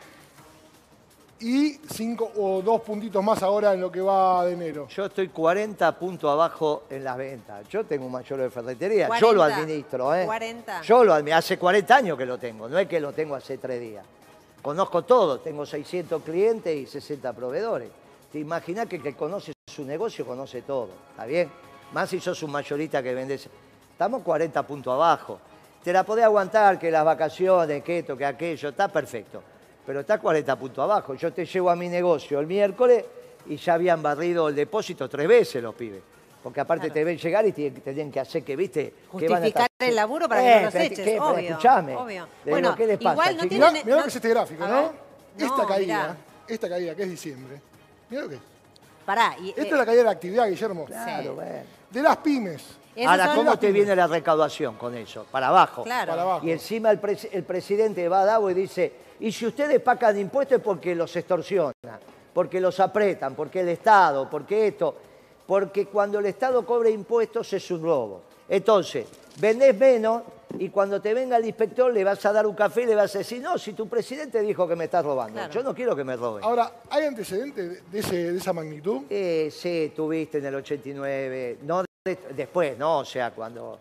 y 1.40 1.80
cinco 1.90 2.30
o 2.36 2.62
dos 2.62 2.80
puntitos 2.82 3.22
más 3.24 3.42
ahora 3.42 3.74
en 3.74 3.80
lo 3.80 3.90
que 3.90 4.00
va 4.00 4.46
de 4.46 4.52
enero. 4.52 4.86
Yo 4.86 5.06
estoy 5.06 5.28
40 5.28 5.98
puntos 5.98 6.30
abajo 6.30 6.84
en 6.88 7.02
las 7.02 7.16
ventas. 7.16 7.68
Yo 7.68 7.84
tengo 7.84 8.06
un 8.06 8.12
mayor 8.12 8.38
de 8.38 8.50
ferretería. 8.50 9.08
Yo 9.18 9.32
lo 9.32 9.42
administro, 9.42 10.14
¿eh? 10.14 10.24
40. 10.24 10.82
Yo 10.82 11.02
lo 11.02 11.12
administro. 11.12 11.38
Hace 11.38 11.58
40 11.58 11.96
años 11.96 12.16
que 12.16 12.26
lo 12.26 12.38
tengo. 12.38 12.68
No 12.68 12.78
es 12.78 12.86
que 12.86 13.00
lo 13.00 13.12
tengo 13.12 13.34
hace 13.34 13.58
tres 13.58 13.80
días. 13.80 14.06
Conozco 14.62 15.02
todo. 15.02 15.40
Tengo 15.40 15.66
600 15.66 16.22
clientes 16.22 16.76
y 16.76 16.86
60 16.86 17.32
proveedores. 17.32 17.90
Te 18.30 18.38
imaginas 18.38 18.86
que 18.86 18.96
el 18.96 19.02
que 19.02 19.14
conoce 19.14 19.52
su 19.66 19.84
negocio 19.84 20.24
conoce 20.24 20.62
todo. 20.62 20.90
¿Está 21.10 21.26
bien? 21.26 21.50
Más 21.92 22.10
si 22.10 22.20
sos 22.20 22.42
un 22.42 22.50
mayorista 22.50 23.02
que 23.02 23.14
vendes. 23.14 23.48
Estamos 23.92 24.22
40 24.22 24.62
puntos 24.66 24.92
abajo. 24.92 25.38
Te 25.82 25.92
la 25.92 26.04
podés 26.04 26.24
aguantar 26.24 26.78
que 26.78 26.90
las 26.90 27.04
vacaciones, 27.04 27.82
que 27.82 27.98
esto, 27.98 28.16
que 28.16 28.24
aquello. 28.24 28.68
Está 28.68 28.88
perfecto 28.88 29.42
pero 29.84 30.00
está 30.00 30.18
40 30.18 30.56
puntos 30.56 30.82
abajo. 30.82 31.14
Yo 31.14 31.32
te 31.32 31.44
llevo 31.44 31.70
a 31.70 31.76
mi 31.76 31.88
negocio 31.88 32.38
el 32.40 32.46
miércoles 32.46 33.04
y 33.46 33.56
ya 33.56 33.74
habían 33.74 34.02
barrido 34.02 34.48
el 34.48 34.54
depósito 34.54 35.08
tres 35.08 35.26
veces 35.26 35.62
los 35.62 35.74
pibes. 35.74 36.02
Porque 36.42 36.60
aparte 36.60 36.90
te 36.90 37.04
ven 37.04 37.16
llegar 37.18 37.46
y 37.46 37.52
tienen 37.52 38.10
que 38.10 38.18
hacer 38.18 38.42
que, 38.42 38.56
viste... 38.56 38.92
Justificar 39.08 39.68
el 39.78 39.94
laburo 39.94 40.28
para 40.28 40.42
que 40.42 40.56
no 40.56 40.62
los 40.62 40.74
eches, 40.74 41.20
obvio. 41.20 41.50
Escuchame. 41.50 41.96
Bueno, 42.44 42.74
¿qué 42.74 42.86
les 42.86 42.98
pasa, 42.98 43.12
igual 43.12 43.36
no 43.36 43.48
tienen... 43.48 43.72
Mirá, 43.84 43.96
lo 43.96 44.02
que 44.02 44.08
es 44.08 44.16
este 44.16 44.28
gráfico, 44.28 44.66
¿no? 44.66 44.92
Esta 45.38 45.66
caída, 45.66 46.16
esta 46.48 46.68
caída 46.68 46.94
que 46.96 47.02
es 47.04 47.10
diciembre. 47.10 47.60
Mirá 48.10 48.22
lo 48.22 48.28
que 48.28 48.34
es. 48.36 48.40
Pará. 49.06 49.36
Y, 49.40 49.50
Esto 49.50 49.62
es 49.62 49.72
la 49.72 49.86
caída 49.86 50.00
de 50.00 50.04
la 50.04 50.10
actividad, 50.10 50.48
Guillermo. 50.48 50.84
Claro, 50.84 51.34
bueno. 51.34 51.81
De 51.92 52.02
las 52.02 52.16
pymes. 52.18 52.62
Ahora, 53.06 53.32
¿cómo 53.34 53.58
te 53.58 53.72
viene 53.72 53.96
la 53.96 54.06
recaudación 54.06 54.76
con 54.76 54.94
eso? 54.94 55.26
Para 55.30 55.48
abajo. 55.48 55.84
Claro. 55.84 56.10
Para 56.10 56.22
abajo. 56.22 56.46
Y 56.46 56.52
encima 56.52 56.90
el, 56.90 57.00
el 57.32 57.44
presidente 57.44 58.08
va 58.08 58.22
a 58.22 58.24
Davo 58.24 58.50
y 58.50 58.54
dice 58.54 58.92
y 59.22 59.30
si 59.30 59.46
ustedes 59.46 59.80
pagan 59.80 60.18
impuestos 60.18 60.58
es 60.58 60.64
porque 60.64 60.96
los 60.96 61.14
extorsionan, 61.14 62.00
porque 62.34 62.60
los 62.60 62.80
apretan, 62.80 63.36
porque 63.36 63.60
el 63.60 63.68
Estado, 63.68 64.28
porque 64.28 64.66
esto. 64.66 64.96
Porque 65.46 65.86
cuando 65.86 66.18
el 66.18 66.26
Estado 66.26 66.66
cobra 66.66 66.90
impuestos 66.90 67.52
es 67.52 67.70
un 67.70 67.82
robo. 67.82 68.22
Entonces, 68.48 69.06
vendés 69.38 69.76
menos 69.76 70.22
y 70.58 70.68
cuando 70.68 71.00
te 71.00 71.14
venga 71.14 71.36
el 71.36 71.46
inspector 71.46 71.92
le 71.92 72.04
vas 72.04 72.24
a 72.26 72.32
dar 72.32 72.46
un 72.46 72.54
café 72.54 72.82
y 72.82 72.86
le 72.86 72.94
vas 72.94 73.14
a 73.14 73.18
decir, 73.18 73.42
no, 73.42 73.58
si 73.58 73.72
tu 73.72 73.88
presidente 73.88 74.40
dijo 74.40 74.68
que 74.68 74.76
me 74.76 74.84
estás 74.84 75.04
robando, 75.04 75.48
yo 75.50 75.62
no 75.62 75.74
quiero 75.74 75.96
que 75.96 76.04
me 76.04 76.16
roben. 76.16 76.44
Ahora, 76.44 76.70
¿hay 76.90 77.04
antecedentes 77.04 77.90
de, 77.90 78.36
esa 78.36 78.52
magnitud? 78.52 79.02
Eh, 79.08 79.50
sí, 79.50 79.92
tuviste 79.94 80.38
en 80.38 80.46
el 80.46 80.54
89, 80.56 81.58
no 81.62 81.84
después, 82.34 82.76
no, 82.76 82.98
o 82.98 83.04
sea, 83.04 83.30
cuando, 83.30 83.78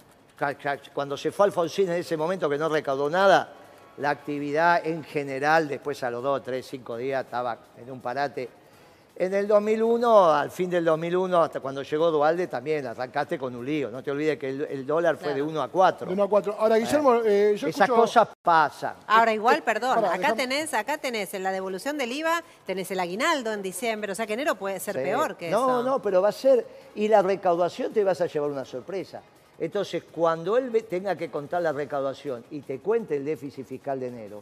cuando 0.94 1.18
se 1.18 1.32
fue 1.32 1.48
Alfonsín 1.48 1.90
en 1.90 1.98
ese 1.98 2.16
momento 2.16 2.50
que 2.50 2.58
no 2.58 2.70
recaudó 2.70 3.10
nada, 3.10 3.52
la 3.98 4.10
actividad 4.10 4.86
en 4.86 5.04
general, 5.04 5.68
después 5.68 6.02
a 6.04 6.12
los 6.12 6.24
dos, 6.24 6.42
tres, 6.44 6.66
cinco 6.70 6.98
días 6.98 7.26
estaba 7.26 7.58
en 7.78 7.92
un 7.92 8.00
parate. 8.00 8.61
En 9.22 9.36
el 9.36 9.48
2001, 9.48 10.32
al 10.34 10.50
fin 10.50 10.68
del 10.68 10.84
2001, 10.84 11.44
hasta 11.44 11.60
cuando 11.60 11.84
llegó 11.84 12.10
Dualde, 12.10 12.48
también 12.48 12.88
arrancaste 12.88 13.38
con 13.38 13.56
un 13.56 13.64
lío. 13.64 13.92
No 13.92 14.02
te 14.02 14.10
olvides 14.10 14.40
que 14.40 14.50
el, 14.50 14.84
dólar 14.84 15.16
fue 15.16 15.36
de 15.36 15.44
1 15.44 15.62
a 15.62 15.68
4. 15.68 16.08
De 16.08 16.14
1 16.14 16.24
a 16.24 16.28
4. 16.28 16.56
Ahora, 16.58 16.78
Guillermo, 16.78 17.18
eh, 17.24 17.56
yo 17.56 17.68
Esas 17.68 17.88
cosas 17.88 18.30
pasan. 18.42 18.96
Ahora, 19.06 19.32
igual, 19.32 19.62
perdón, 19.62 20.06
acá, 20.06 20.34
tenés, 20.34 20.74
acá 20.74 20.98
tenés 20.98 21.36
en 21.36 21.44
la 21.44 21.52
devolución 21.52 22.00
del 22.00 22.12
IVA, 22.12 22.42
tenés 22.66 22.90
el 22.90 23.00
aguinaldo 23.00 23.54
en 23.54 23.62
diciembre, 23.62 24.12
o 24.12 24.16
sea 24.16 24.26
que 24.26 24.34
enero 24.34 24.56
puede 24.56 24.80
ser 24.80 24.96
peor 24.96 25.38
que 25.38 25.52
no, 25.52 25.58
eso. 25.60 25.68
No, 25.68 25.84
no, 25.84 26.02
pero 26.02 26.24
va 26.24 26.30
a 26.30 26.32
ser... 26.32 26.66
Y 26.96 27.08
la 27.08 27.22
recaudación 27.22 27.94
te 27.94 28.04
vas 28.04 28.22
a 28.22 28.26
llevar 28.26 28.50
una 28.50 28.66
sorpresa. 28.66 29.22
Entonces, 29.60 30.04
cuando 30.12 30.58
él 30.58 30.84
tenga 30.90 31.16
que 31.16 31.30
contar 31.30 31.62
la 31.62 31.74
recaudación 31.74 32.44
y 32.50 32.62
te 32.62 32.80
cuente 32.80 33.18
el 33.18 33.26
déficit 33.26 33.68
fiscal 33.68 34.00
de 34.00 34.08
enero, 34.08 34.42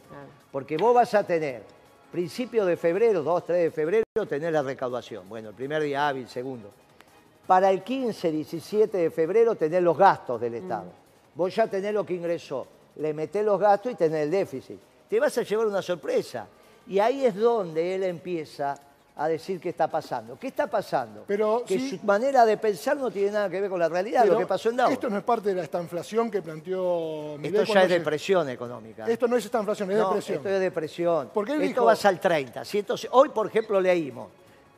porque 0.50 0.78
vos 0.78 0.94
vas 0.94 1.12
a 1.12 1.22
tener 1.22 1.79
principio 2.10 2.64
de 2.64 2.76
febrero, 2.76 3.22
2, 3.22 3.46
3 3.46 3.62
de 3.62 3.70
febrero, 3.70 4.04
tener 4.28 4.52
la 4.52 4.62
recaudación. 4.62 5.28
Bueno, 5.28 5.50
el 5.50 5.54
primer 5.54 5.82
día 5.82 6.08
hábil, 6.08 6.28
segundo. 6.28 6.70
Para 7.46 7.70
el 7.70 7.82
15, 7.82 8.30
17 8.30 8.98
de 8.98 9.10
febrero, 9.10 9.54
tener 9.54 9.82
los 9.82 9.96
gastos 9.96 10.40
del 10.40 10.54
Estado. 10.54 10.86
Mm. 10.86 11.38
Vos 11.38 11.54
ya 11.54 11.66
tenés 11.66 11.94
lo 11.94 12.04
que 12.04 12.14
ingresó, 12.14 12.66
le 12.96 13.14
metés 13.14 13.44
los 13.44 13.58
gastos 13.58 13.92
y 13.92 13.94
tenés 13.94 14.24
el 14.24 14.30
déficit. 14.30 14.78
Te 15.08 15.18
vas 15.18 15.36
a 15.38 15.42
llevar 15.42 15.66
una 15.66 15.82
sorpresa. 15.82 16.46
Y 16.86 16.98
ahí 16.98 17.24
es 17.24 17.34
donde 17.34 17.94
él 17.94 18.04
empieza 18.04 18.74
a 19.16 19.28
decir 19.28 19.60
qué 19.60 19.70
está 19.70 19.88
pasando. 19.88 20.38
¿Qué 20.38 20.48
está 20.48 20.66
pasando? 20.66 21.24
Pero, 21.26 21.62
que 21.66 21.90
su 21.90 21.98
manera 22.04 22.46
de 22.46 22.56
pensar 22.56 22.96
no 22.96 23.10
tiene 23.10 23.32
nada 23.32 23.50
que 23.50 23.60
ver 23.60 23.68
con 23.68 23.78
la 23.78 23.88
realidad, 23.88 24.24
lo 24.24 24.38
que 24.38 24.46
pasó 24.46 24.70
en 24.70 24.76
Davos. 24.76 24.92
Esto 24.92 25.10
no 25.10 25.18
es 25.18 25.24
parte 25.24 25.54
de 25.54 25.60
esta 25.62 25.80
inflación 25.80 26.30
que 26.30 26.40
planteó 26.42 27.38
Esto 27.42 27.64
ya 27.64 27.82
es 27.82 27.88
depresión 27.88 28.48
económica. 28.48 29.06
Esto 29.06 29.28
no 29.28 29.36
es 29.36 29.44
esta 29.44 29.58
inflación, 29.58 29.90
es 29.90 29.98
depresión. 29.98 30.36
esto 30.36 30.48
es 30.48 30.60
depresión. 30.60 31.30
Porque 31.34 31.64
esto 31.64 31.84
va 31.84 31.92
al 32.02 32.20
30. 32.20 32.62
hoy, 33.10 33.28
por 33.30 33.46
ejemplo, 33.46 33.80
leímos 33.80 34.28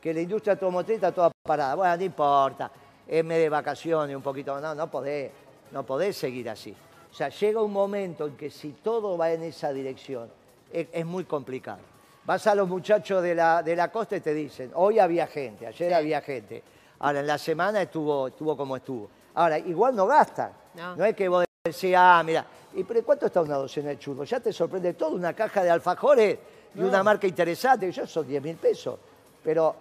que 0.01 0.13
la 0.13 0.19
industria 0.19 0.53
automotriz 0.53 0.95
está 0.95 1.11
toda 1.13 1.31
parada. 1.41 1.75
Bueno, 1.75 1.95
no 1.95 2.03
importa, 2.03 2.71
es 3.07 3.23
mes 3.23 3.37
de 3.37 3.49
vacaciones, 3.49 4.15
un 4.15 4.21
poquito. 4.21 4.59
No, 4.59 4.75
no 4.75 4.91
podés, 4.91 5.31
no 5.71 5.85
podés 5.85 6.17
seguir 6.17 6.49
así. 6.49 6.75
O 7.09 7.15
sea, 7.15 7.29
llega 7.29 7.61
un 7.61 7.71
momento 7.71 8.27
en 8.27 8.35
que 8.35 8.49
si 8.49 8.71
todo 8.83 9.17
va 9.17 9.31
en 9.31 9.43
esa 9.43 9.71
dirección, 9.71 10.27
es 10.71 11.05
muy 11.05 11.23
complicado. 11.23 11.92
Vas 12.25 12.47
a 12.47 12.55
los 12.55 12.69
muchachos 12.69 13.21
de 13.21 13.35
la, 13.35 13.61
de 13.61 13.75
la 13.75 13.91
costa 13.91 14.15
y 14.15 14.21
te 14.21 14.33
dicen, 14.33 14.71
hoy 14.75 14.97
había 14.97 15.27
gente, 15.27 15.67
ayer 15.67 15.93
había 15.93 16.21
gente. 16.21 16.63
Ahora, 16.99 17.19
en 17.19 17.27
la 17.27 17.37
semana 17.37 17.81
estuvo, 17.81 18.27
estuvo 18.27 18.55
como 18.55 18.77
estuvo. 18.77 19.09
Ahora, 19.35 19.59
igual 19.59 19.93
no 19.93 20.07
gastan. 20.07 20.51
No, 20.75 21.03
es 21.03 21.15
que 21.15 21.27
vos 21.27 21.43
decís, 21.63 21.93
ah, 21.97 22.21
mira, 22.25 22.45
¿y 22.75 22.83
pero 22.85 23.03
cuánto 23.03 23.25
está 23.25 23.41
una 23.41 23.55
docena 23.55 23.89
de 23.89 23.99
churros? 23.99 24.29
Ya 24.29 24.39
te 24.39 24.53
sorprende 24.53 24.93
todo, 24.93 25.15
una 25.15 25.33
caja 25.33 25.63
de 25.63 25.69
alfajores 25.69 26.39
y 26.75 26.79
una 26.81 27.03
marca 27.03 27.27
interesante, 27.27 27.91
yo 27.91 28.07
son 28.07 28.25
10 28.25 28.41
mil 28.41 28.55
pesos. 28.55 28.97
Pero 29.43 29.75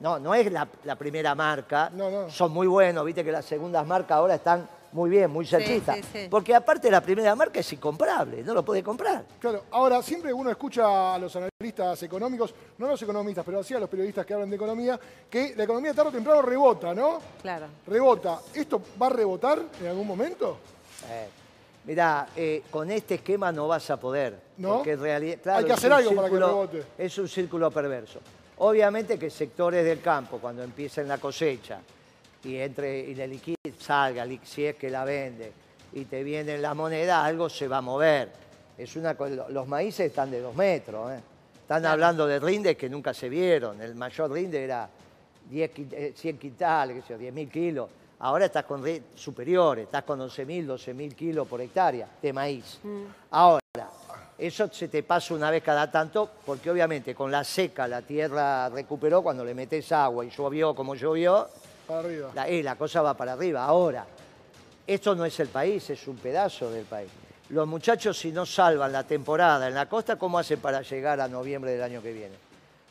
no, 0.00 0.20
no 0.20 0.34
es 0.34 0.52
la, 0.52 0.68
la 0.84 0.94
primera 0.94 1.34
marca. 1.34 1.90
Son 2.28 2.52
muy 2.52 2.68
buenos, 2.68 3.04
viste 3.04 3.24
que 3.24 3.32
las 3.32 3.44
segundas 3.44 3.84
marcas 3.84 4.12
ahora 4.12 4.36
están 4.36 4.68
muy 4.92 5.10
bien, 5.10 5.30
muy 5.30 5.46
cerquita. 5.46 5.96
Porque 6.30 6.54
aparte 6.54 6.90
la 6.90 7.00
primera 7.00 7.34
marca 7.34 7.60
es 7.60 7.72
incomprable, 7.72 8.42
no 8.42 8.54
lo 8.54 8.64
puede 8.64 8.82
comprar. 8.82 9.24
Claro, 9.38 9.64
ahora 9.70 10.02
siempre 10.02 10.32
uno 10.32 10.50
escucha 10.50 11.14
a 11.14 11.18
los 11.18 11.34
analistas 11.36 12.02
económicos, 12.02 12.54
no 12.78 12.88
los 12.88 13.00
economistas, 13.02 13.44
pero 13.44 13.62
sí 13.62 13.74
a 13.74 13.80
los 13.80 13.88
periodistas 13.88 14.24
que 14.24 14.34
hablan 14.34 14.50
de 14.50 14.56
economía, 14.56 14.98
que 15.28 15.54
la 15.56 15.64
economía 15.64 15.92
tarde 15.94 16.10
o 16.10 16.12
temprano 16.12 16.42
rebota, 16.42 16.94
¿no? 16.94 17.18
Claro. 17.42 17.66
Rebota. 17.86 18.40
¿Esto 18.54 18.80
va 19.00 19.06
a 19.06 19.10
rebotar 19.10 19.60
en 19.80 19.86
algún 19.86 20.06
momento? 20.06 20.58
Eh, 21.10 21.28
mirá, 21.84 22.28
eh, 22.34 22.62
con 22.70 22.90
este 22.90 23.16
esquema 23.16 23.52
no 23.52 23.68
vas 23.68 23.90
a 23.90 23.98
poder. 23.98 24.40
¿No? 24.56 24.76
Porque 24.76 24.92
en 24.92 25.00
realidad, 25.00 25.56
Hay 25.56 25.64
que 25.64 25.72
hacer 25.72 25.92
algo 25.92 26.14
para 26.14 26.28
que 26.28 26.36
rebote. 26.36 26.84
Es 26.96 27.18
un 27.18 27.28
círculo 27.28 27.70
perverso. 27.70 28.20
Obviamente 28.58 29.18
que 29.18 29.30
sectores 29.30 29.84
del 29.84 30.00
campo, 30.00 30.38
cuando 30.38 30.62
empiecen 30.62 31.06
la 31.06 31.18
cosecha, 31.18 31.80
y 32.44 32.56
entre 32.56 33.00
y 33.00 33.14
la 33.14 33.26
liquidez 33.26 33.57
salga, 33.88 34.26
si 34.44 34.66
es 34.66 34.76
que 34.76 34.90
la 34.90 35.02
vende, 35.04 35.50
y 35.94 36.04
te 36.04 36.22
viene 36.22 36.58
la 36.58 36.74
moneda, 36.74 37.24
algo 37.24 37.48
se 37.48 37.66
va 37.66 37.78
a 37.78 37.80
mover. 37.80 38.28
Es 38.76 38.94
una, 38.96 39.14
los 39.48 39.66
maíces 39.66 40.08
están 40.08 40.30
de 40.30 40.42
dos 40.42 40.54
metros. 40.54 41.10
¿eh? 41.12 41.20
Están 41.62 41.86
hablando 41.86 42.26
de 42.26 42.38
rindes 42.38 42.76
que 42.76 42.90
nunca 42.90 43.14
se 43.14 43.30
vieron. 43.30 43.80
El 43.80 43.94
mayor 43.94 44.30
rinde 44.30 44.62
era 44.62 44.88
10, 45.48 45.70
100 46.14 46.36
eh, 46.36 46.38
quintales, 46.38 47.02
10.000 47.08 47.50
kilos. 47.50 47.88
Ahora 48.20 48.44
estás 48.44 48.64
con 48.64 48.84
superiores, 49.14 49.84
estás 49.84 50.02
con 50.02 50.20
11.000, 50.20 50.66
12.000 50.66 51.14
kilos 51.14 51.48
por 51.48 51.60
hectárea 51.62 52.08
de 52.20 52.32
maíz. 52.32 52.78
Mm. 52.82 53.04
Ahora, 53.30 53.62
eso 54.36 54.68
se 54.70 54.88
te 54.88 55.02
pasa 55.02 55.34
una 55.34 55.50
vez 55.50 55.62
cada 55.62 55.90
tanto, 55.90 56.28
porque 56.44 56.70
obviamente 56.70 57.14
con 57.14 57.30
la 57.30 57.42
seca 57.42 57.88
la 57.88 58.02
tierra 58.02 58.68
recuperó 58.68 59.22
cuando 59.22 59.44
le 59.44 59.54
metes 59.54 59.90
agua 59.92 60.26
y 60.26 60.30
llovió 60.30 60.74
como 60.74 60.94
llovió, 60.94 61.48
para 61.88 62.00
arriba. 62.00 62.30
La, 62.34 62.46
la 62.46 62.76
cosa 62.76 63.02
va 63.02 63.14
para 63.14 63.32
arriba. 63.32 63.64
Ahora, 63.64 64.06
esto 64.86 65.14
no 65.14 65.24
es 65.24 65.40
el 65.40 65.48
país, 65.48 65.88
es 65.90 66.06
un 66.06 66.16
pedazo 66.16 66.70
del 66.70 66.84
país. 66.84 67.10
Los 67.48 67.66
muchachos, 67.66 68.18
si 68.18 68.30
no 68.30 68.44
salvan 68.44 68.92
la 68.92 69.04
temporada 69.04 69.66
en 69.68 69.74
la 69.74 69.88
costa, 69.88 70.16
¿cómo 70.16 70.38
hacen 70.38 70.60
para 70.60 70.82
llegar 70.82 71.20
a 71.20 71.28
noviembre 71.28 71.72
del 71.72 71.82
año 71.82 72.02
que 72.02 72.12
viene? 72.12 72.34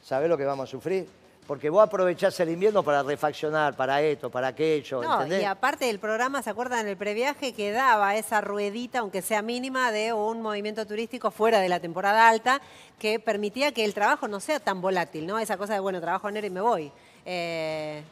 ¿Sabés 0.03 0.27
lo 0.29 0.37
que 0.37 0.45
vamos 0.45 0.67
a 0.67 0.71
sufrir? 0.71 1.07
Porque 1.45 1.69
vos 1.69 1.81
aprovechás 1.81 2.37
el 2.41 2.49
invierno 2.49 2.83
para 2.83 3.03
refaccionar, 3.03 3.75
para 3.75 4.01
esto, 4.01 4.29
para 4.29 4.47
aquello, 4.47 5.01
no, 5.01 5.27
Y 5.27 5.45
aparte 5.45 5.85
del 5.85 5.97
programa, 5.99 6.41
¿se 6.41 6.49
acuerdan? 6.49 6.81
En 6.81 6.87
el 6.89 6.97
previaje 6.97 7.53
que 7.53 7.71
daba 7.71 8.15
esa 8.15 8.41
ruedita, 8.41 8.99
aunque 8.99 9.21
sea 9.21 9.41
mínima, 9.41 9.91
de 9.91 10.11
un 10.11 10.41
movimiento 10.41 10.85
turístico 10.85 11.31
fuera 11.31 11.61
de 11.61 11.69
la 11.69 11.79
temporada 11.79 12.27
alta, 12.27 12.59
que 12.99 13.19
permitía 13.19 13.71
que 13.71 13.85
el 13.85 13.93
trabajo 13.93 14.27
no 14.27 14.41
sea 14.41 14.59
tan 14.59 14.81
volátil, 14.81 15.25
¿no? 15.25 15.39
Esa 15.39 15.55
cosa 15.55 15.73
de, 15.73 15.79
bueno, 15.79 16.01
trabajo 16.01 16.27
enero 16.27 16.47
y 16.47 16.49
me 16.49 16.61
voy. 16.61 16.91
Eh, 17.25 18.03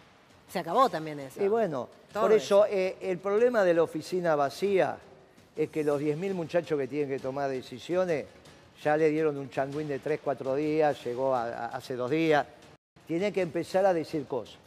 se 0.50 0.60
acabó 0.60 0.90
también 0.90 1.20
eso. 1.20 1.44
Y 1.44 1.48
bueno, 1.48 1.90
por 2.14 2.32
eso, 2.32 2.66
eh, 2.66 2.98
el 3.02 3.18
problema 3.18 3.64
de 3.64 3.74
la 3.74 3.84
oficina 3.84 4.36
vacía 4.36 4.98
es 5.56 5.70
que 5.70 5.84
los 5.84 6.02
10.000 6.02 6.34
muchachos 6.34 6.80
que 6.80 6.88
tienen 6.88 7.10
que 7.10 7.20
tomar 7.20 7.50
decisiones 7.50 8.26
ya 8.84 8.98
le 8.98 9.10
dieron 9.10 9.38
un 9.38 9.50
changuín 9.50 9.88
de 9.88 10.00
3, 10.00 10.20
4 10.24 10.56
días, 10.56 11.04
llegó 11.04 11.36
hace 11.36 11.96
dos 11.96 12.12
días. 12.12 12.46
Tiene 13.08 13.32
que 13.32 13.42
empezar 13.42 13.86
a 13.86 13.94
decir 13.94 14.26
cosas. 14.26 14.58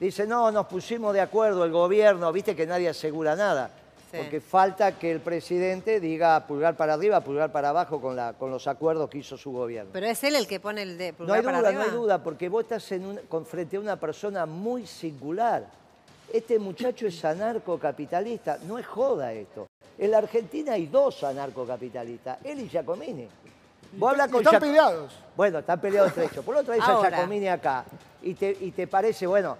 Dice, 0.00 0.26
no, 0.26 0.50
nos 0.50 0.66
pusimos 0.66 1.14
de 1.14 1.20
acuerdo 1.20 1.64
el 1.64 1.70
gobierno, 1.70 2.32
viste 2.32 2.56
que 2.56 2.66
nadie 2.66 2.88
asegura 2.88 3.36
nada. 3.36 3.70
Porque 4.18 4.40
falta 4.40 4.98
que 4.98 5.10
el 5.10 5.20
presidente 5.20 6.00
diga 6.00 6.46
pulgar 6.46 6.76
para 6.76 6.94
arriba, 6.94 7.20
pulgar 7.20 7.52
para 7.52 7.70
abajo 7.70 8.00
con, 8.00 8.16
la, 8.16 8.32
con 8.34 8.50
los 8.50 8.66
acuerdos 8.66 9.10
que 9.10 9.18
hizo 9.18 9.36
su 9.36 9.52
gobierno. 9.52 9.90
Pero 9.92 10.06
es 10.06 10.22
él 10.24 10.36
el 10.36 10.46
que 10.46 10.60
pone 10.60 10.82
el 10.82 10.98
de 10.98 11.12
pulgar 11.12 11.42
no 11.42 11.50
hay 11.50 11.56
duda, 11.56 11.72
No 11.72 11.80
hay 11.80 11.90
duda, 11.90 12.22
porque 12.22 12.48
vos 12.48 12.62
estás 12.62 12.92
en 12.92 13.20
con, 13.28 13.46
frente 13.46 13.76
a 13.76 13.80
una 13.80 13.96
persona 13.96 14.46
muy 14.46 14.86
singular. 14.86 15.66
Este 16.32 16.58
muchacho 16.58 17.06
es 17.06 17.24
anarcocapitalista, 17.24 18.58
no 18.66 18.78
es 18.78 18.86
joda 18.86 19.32
esto. 19.32 19.66
En 19.98 20.10
la 20.10 20.18
Argentina 20.18 20.72
hay 20.72 20.86
dos 20.86 21.22
anarcocapitalistas, 21.22 22.38
él 22.44 22.60
y 22.60 22.68
Giacomini. 22.68 23.28
Vos 23.96 24.14
con 24.30 24.42
están 24.42 24.60
peleados. 24.60 25.12
Bueno, 25.36 25.60
están 25.60 25.80
peleados 25.80 26.08
entre 26.10 26.24
ellos. 26.24 26.44
Por 26.44 26.56
otro 26.56 26.72
vez 26.72 26.82
a 26.82 27.00
Giacomini 27.00 27.48
acá 27.48 27.84
y 28.22 28.34
te, 28.34 28.56
y 28.60 28.72
te 28.72 28.86
parece, 28.86 29.26
bueno, 29.26 29.56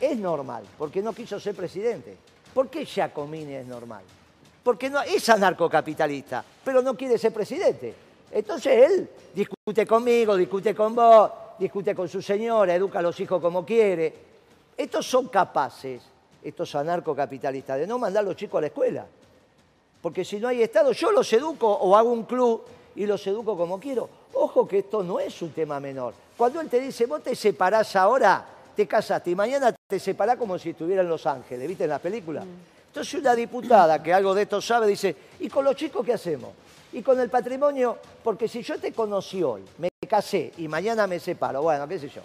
es 0.00 0.18
normal, 0.18 0.64
porque 0.76 1.02
no 1.02 1.12
quiso 1.12 1.38
ser 1.38 1.54
presidente. 1.54 2.16
¿Por 2.54 2.68
qué 2.68 2.84
Giacomini 2.84 3.54
es 3.54 3.66
normal? 3.66 4.04
Porque 4.62 4.88
no, 4.88 5.02
es 5.02 5.28
anarcocapitalista, 5.28 6.44
pero 6.64 6.80
no 6.80 6.96
quiere 6.96 7.18
ser 7.18 7.32
presidente. 7.32 7.94
Entonces 8.30 8.90
él 8.90 9.08
discute 9.34 9.86
conmigo, 9.86 10.36
discute 10.36 10.74
con 10.74 10.94
vos, 10.94 11.30
discute 11.58 11.94
con 11.94 12.08
su 12.08 12.22
señora, 12.22 12.74
educa 12.74 13.00
a 13.00 13.02
los 13.02 13.18
hijos 13.20 13.40
como 13.42 13.66
quiere. 13.66 14.14
Estos 14.76 15.06
son 15.06 15.28
capaces, 15.28 16.02
estos 16.42 16.74
anarcocapitalistas, 16.74 17.80
de 17.80 17.86
no 17.86 17.98
mandar 17.98 18.22
a 18.24 18.26
los 18.28 18.36
chicos 18.36 18.58
a 18.58 18.60
la 18.62 18.66
escuela. 18.68 19.06
Porque 20.00 20.24
si 20.24 20.38
no 20.38 20.48
hay 20.48 20.62
Estado, 20.62 20.92
yo 20.92 21.10
los 21.12 21.32
educo 21.32 21.68
o 21.68 21.96
hago 21.96 22.10
un 22.10 22.24
club 22.24 22.62
y 22.94 23.06
los 23.06 23.26
educo 23.26 23.56
como 23.56 23.80
quiero. 23.80 24.08
Ojo 24.34 24.66
que 24.66 24.78
esto 24.78 25.02
no 25.02 25.18
es 25.18 25.40
un 25.42 25.50
tema 25.50 25.80
menor. 25.80 26.14
Cuando 26.36 26.60
él 26.60 26.68
te 26.68 26.80
dice, 26.80 27.06
vos 27.06 27.22
te 27.22 27.34
separás 27.34 27.96
ahora 27.96 28.44
te 28.74 28.86
casaste 28.86 29.30
y 29.30 29.34
mañana 29.34 29.74
te 29.86 29.98
separás 29.98 30.36
como 30.36 30.58
si 30.58 30.70
estuviera 30.70 31.02
en 31.02 31.08
Los 31.08 31.26
Ángeles, 31.26 31.68
¿viste 31.68 31.84
en 31.84 31.90
la 31.90 31.98
película? 31.98 32.40
Mm. 32.42 32.74
Entonces 32.88 33.14
una 33.14 33.34
diputada 33.34 34.02
que 34.02 34.12
algo 34.12 34.34
de 34.34 34.42
esto 34.42 34.60
sabe 34.60 34.86
dice, 34.86 35.16
¿y 35.40 35.48
con 35.48 35.64
los 35.64 35.74
chicos 35.74 36.04
qué 36.04 36.12
hacemos? 36.12 36.50
Y 36.92 37.02
con 37.02 37.18
el 37.18 37.28
patrimonio, 37.28 37.98
porque 38.22 38.46
si 38.46 38.62
yo 38.62 38.78
te 38.78 38.92
conocí 38.92 39.42
hoy, 39.42 39.64
me 39.78 39.88
casé 40.08 40.52
y 40.58 40.68
mañana 40.68 41.06
me 41.06 41.18
separo, 41.18 41.62
bueno, 41.62 41.88
qué 41.88 41.98
sé 41.98 42.08
yo. 42.08 42.22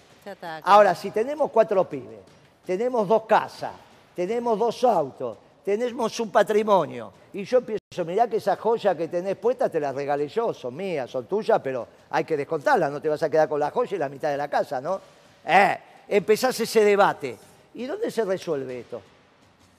Ahora, 0.63 0.93
si 0.93 1.09
tenemos 1.09 1.49
cuatro 1.49 1.89
pibes, 1.89 2.19
tenemos 2.65 3.07
dos 3.07 3.23
casas, 3.23 3.71
tenemos 4.15 4.59
dos 4.59 4.83
autos, 4.83 5.37
tenemos 5.65 6.19
un 6.19 6.31
patrimonio, 6.31 7.11
y 7.33 7.43
yo 7.45 7.61
pienso, 7.61 8.05
mirá 8.05 8.27
que 8.27 8.37
esa 8.37 8.55
joya 8.55 8.95
que 8.95 9.07
tenés 9.07 9.37
puesta 9.37 9.69
te 9.69 9.79
la 9.79 9.91
regalé 9.91 10.27
yo, 10.27 10.53
son 10.53 10.75
mías, 10.75 11.09
son 11.09 11.25
tuyas, 11.25 11.59
pero 11.63 11.87
hay 12.11 12.23
que 12.25 12.37
descontarlas, 12.37 12.91
no 12.91 13.01
te 13.01 13.09
vas 13.09 13.23
a 13.23 13.29
quedar 13.29 13.49
con 13.49 13.59
la 13.59 13.71
joya 13.71 13.95
y 13.95 13.99
la 13.99 14.09
mitad 14.09 14.29
de 14.29 14.37
la 14.37 14.47
casa, 14.47 14.79
¿no? 14.79 15.01
Eh, 15.45 15.77
empezás 16.09 16.59
ese 16.59 16.83
debate. 16.83 17.37
¿Y 17.75 17.85
dónde 17.85 18.11
se 18.11 18.25
resuelve 18.25 18.79
esto? 18.79 19.01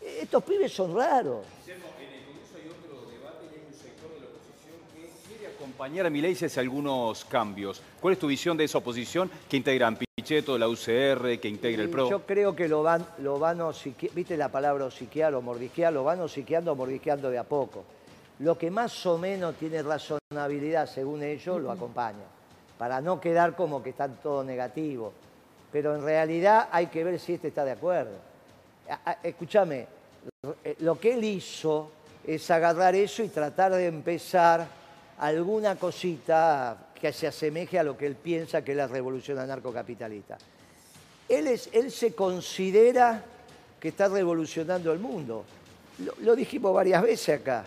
Estos 0.01 0.43
pibes 0.45 0.73
son 0.73 0.97
raros. 0.97 1.45
En 1.67 1.75
el 1.75 1.81
Congreso 1.83 2.57
hay 2.57 2.69
otro 2.69 3.11
debate 3.11 3.47
y 3.51 3.59
hay 3.59 3.67
un 3.67 3.75
sector 3.75 4.15
de 4.15 4.21
la 4.21 4.27
oposición 4.27 4.79
que 4.95 5.29
quiere 5.29 5.55
acompañar 5.55 6.07
a 6.07 6.11
Milei 6.11 6.33
hacia 6.33 6.63
algunos 6.63 7.25
cambios. 7.25 7.83
¿Cuál 8.01 8.15
es 8.15 8.21
tu 8.21 8.29
visión 8.29 8.57
de 8.57 8.65
esa 8.65 8.79
oposición 8.79 9.31
que 9.49 9.57
integran 9.57 9.99
Pichetto, 9.99 10.57
la 10.57 10.69
UCR, 10.69 11.39
que 11.41 11.49
integra 11.49 11.83
el 11.83 11.91
PRO? 11.91 12.09
Yo 12.09 12.25
creo 12.25 12.55
que 12.55 12.69
lo 12.69 12.83
van, 12.83 13.07
lo 13.19 13.39
van 13.39 13.61
viste 14.15 14.37
la 14.37 14.51
palabra 14.51 14.87
osiquear 14.87 15.35
o 15.35 15.43
mordisquear, 15.43 15.93
lo 15.93 16.05
van 16.05 16.21
osiqueando 16.21 16.73
o 16.73 16.77
mordisqueando 16.77 17.29
de 17.29 17.39
a 17.39 17.45
poco. 17.45 17.85
Lo 18.39 18.57
que 18.57 18.71
más 18.71 19.05
o 19.05 19.19
menos 19.19 19.57
tiene 19.57 19.83
razonabilidad, 19.83 20.87
según 20.87 21.23
ellos, 21.23 21.61
lo 21.61 21.71
acompaña, 21.71 22.25
para 22.79 23.03
no 23.03 23.21
quedar 23.21 23.55
como 23.55 23.83
que 23.83 23.91
están 23.91 24.17
todo 24.23 24.43
negativo 24.43 25.13
pero 25.73 25.95
en 25.95 26.03
realidad 26.03 26.69
hay 26.71 26.87
que 26.87 27.05
ver 27.05 27.19
si 27.19 27.35
este 27.35 27.49
está 27.49 27.65
de 27.65 27.73
acuerdo. 27.73 28.17
Escúchame, 29.23 29.87
eh, 30.65 30.77
lo 30.81 30.99
que 30.99 31.15
él 31.15 31.25
hizo 31.25 31.91
es 32.27 32.51
agarrar 32.51 32.95
eso 32.95 33.23
y 33.23 33.29
tratar 33.29 33.73
de 33.73 33.87
empezar 33.87 34.67
alguna 35.19 35.77
cosita 35.77 36.77
que 37.01 37.13
se 37.13 37.27
asemeje 37.27 37.79
a 37.79 37.83
lo 37.83 37.97
que 37.97 38.07
él 38.07 38.17
piensa 38.17 38.63
que 38.63 38.73
es 38.73 38.77
la 38.77 38.87
revolución 38.87 39.39
anarcocapitalista. 39.39 40.39
Él, 41.29 41.47
es, 41.47 41.71
se 41.95 42.15
considera 42.15 43.23
que 43.79 43.89
está 43.89 44.09
revolucionando 44.09 44.93
el 44.93 44.99
mundo. 44.99 45.45
Lo, 46.23 46.35
dijimos 46.35 46.75
varias 46.75 47.03
veces 47.03 47.41
acá. 47.41 47.65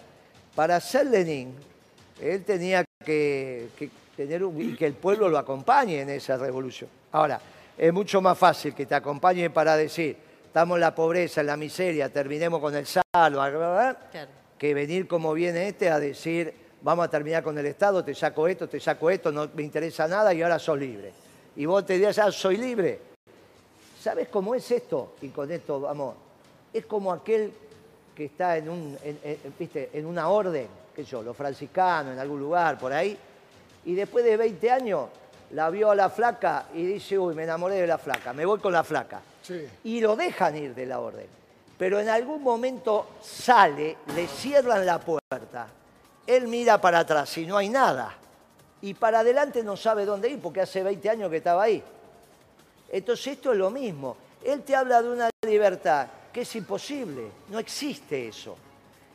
Para 0.54 0.80
ser 0.80 1.08
Lenin, 1.08 1.54
él 2.22 2.44
tenía 2.44 2.84
que, 3.04 3.70
tener 4.16 4.44
y 4.58 4.76
que 4.76 4.86
el 4.86 4.94
pueblo 4.94 5.30
lo 5.30 5.38
acompañe 5.38 6.02
en 6.02 6.10
esa 6.10 6.38
revolución. 6.38 6.90
Ahora, 7.12 7.40
es 7.78 7.94
mucho 7.94 8.22
más 8.22 8.38
fácil 8.38 8.74
que 8.74 8.86
te 8.86 8.96
acompañen 8.96 9.52
para 9.52 9.76
decir, 9.76 10.18
estamos 10.46 10.76
en 10.76 10.82
la 10.82 10.94
pobreza, 10.94 11.42
en 11.42 11.48
la 11.48 11.58
miseria, 11.58 12.10
terminemos 12.10 12.60
con 12.60 12.76
el 12.76 12.86
salvo, 12.86 13.42
que 14.58 14.74
venir 14.74 15.08
como 15.08 15.34
viene 15.34 15.68
este 15.68 15.90
a 15.90 16.00
decir, 16.00 16.54
vamos 16.82 17.06
a 17.06 17.10
terminar 17.10 17.44
con 17.44 17.58
el 17.58 17.66
Estado, 17.66 18.04
te 18.04 18.14
saco 18.14 18.48
esto, 18.48 18.68
te 18.68 18.80
saco 18.80 19.10
esto, 19.10 19.32
no 19.32 19.50
me 19.54 19.64
interesa 19.64 20.08
nada 20.08 20.34
y 20.34 20.42
ahora 20.42 20.60
sos 20.60 20.78
libre. 20.78 21.12
Y 21.56 21.66
vos 21.66 21.86
te 21.86 21.98
dirás, 21.98 22.18
ah, 22.20 22.32
soy 22.32 22.58
libre. 22.58 23.00
¿Sabes 24.00 24.28
cómo 24.28 24.54
es 24.54 24.70
esto? 24.70 25.16
Y 25.22 25.30
con 25.30 25.50
esto 25.52 25.80
vamos, 25.80 26.16
es 26.74 26.86
como 26.86 27.12
aquel 27.12 27.54
que 28.16 28.26
está 28.26 28.58
en, 28.58 28.70
un, 28.70 28.98
¿viste? 29.58 29.90
en 29.94 30.06
una 30.06 30.30
orden, 30.30 30.68
qué 30.96 31.04
yo, 31.04 31.24
los 31.24 31.36
franciscanos, 31.36 32.14
en 32.14 32.20
algún 32.20 32.40
lugar, 32.40 32.78
por 32.78 32.94
ahí, 32.94 33.18
y 33.86 33.96
después 33.96 34.24
de 34.24 34.38
20 34.38 34.72
años 34.72 35.10
la 35.54 35.70
vio 35.70 35.92
a 35.92 35.96
la 35.96 36.10
flaca 36.10 36.66
y 36.74 36.84
dice, 36.84 37.18
uy, 37.18 37.36
me 37.36 37.44
enamoré 37.44 37.76
de 37.76 37.88
la 37.88 37.98
flaca, 37.98 38.34
me 38.34 38.46
voy 38.46 38.60
con 38.60 38.74
la 38.74 38.84
flaca. 38.84 39.22
Y 39.84 40.02
lo 40.02 40.16
dejan 40.16 40.58
ir 40.58 40.74
de 40.74 40.86
la 40.86 41.00
orden. 41.00 41.28
Pero 41.78 42.00
en 42.00 42.10
algún 42.10 42.42
momento 42.42 43.08
sale, 43.22 43.98
le 44.16 44.28
cierran 44.28 44.86
la 44.86 45.00
puerta, 45.00 45.68
él 46.26 46.48
mira 46.48 46.80
para 46.80 47.00
atrás 47.00 47.38
y 47.38 47.46
no 47.46 47.58
hay 47.58 47.70
nada. 47.70 48.16
Y 48.82 48.96
para 48.96 49.20
adelante 49.20 49.64
no 49.64 49.78
sabe 49.78 50.06
dónde 50.06 50.30
ir 50.30 50.40
porque 50.40 50.62
hace 50.62 50.82
20 50.82 51.10
años 51.10 51.30
que 51.30 51.38
estaba 51.38 51.64
ahí. 51.64 51.84
Entonces 52.92 53.28
esto 53.28 53.52
es 53.52 53.58
lo 53.58 53.70
mismo. 53.70 54.18
Él 54.44 54.64
te 54.64 54.76
habla 54.76 55.02
de 55.02 55.10
una 55.10 55.30
libertad 55.46 56.08
que 56.32 56.42
es 56.42 56.56
imposible, 56.56 57.30
no 57.50 57.60
existe 57.60 58.28
eso. 58.28 58.58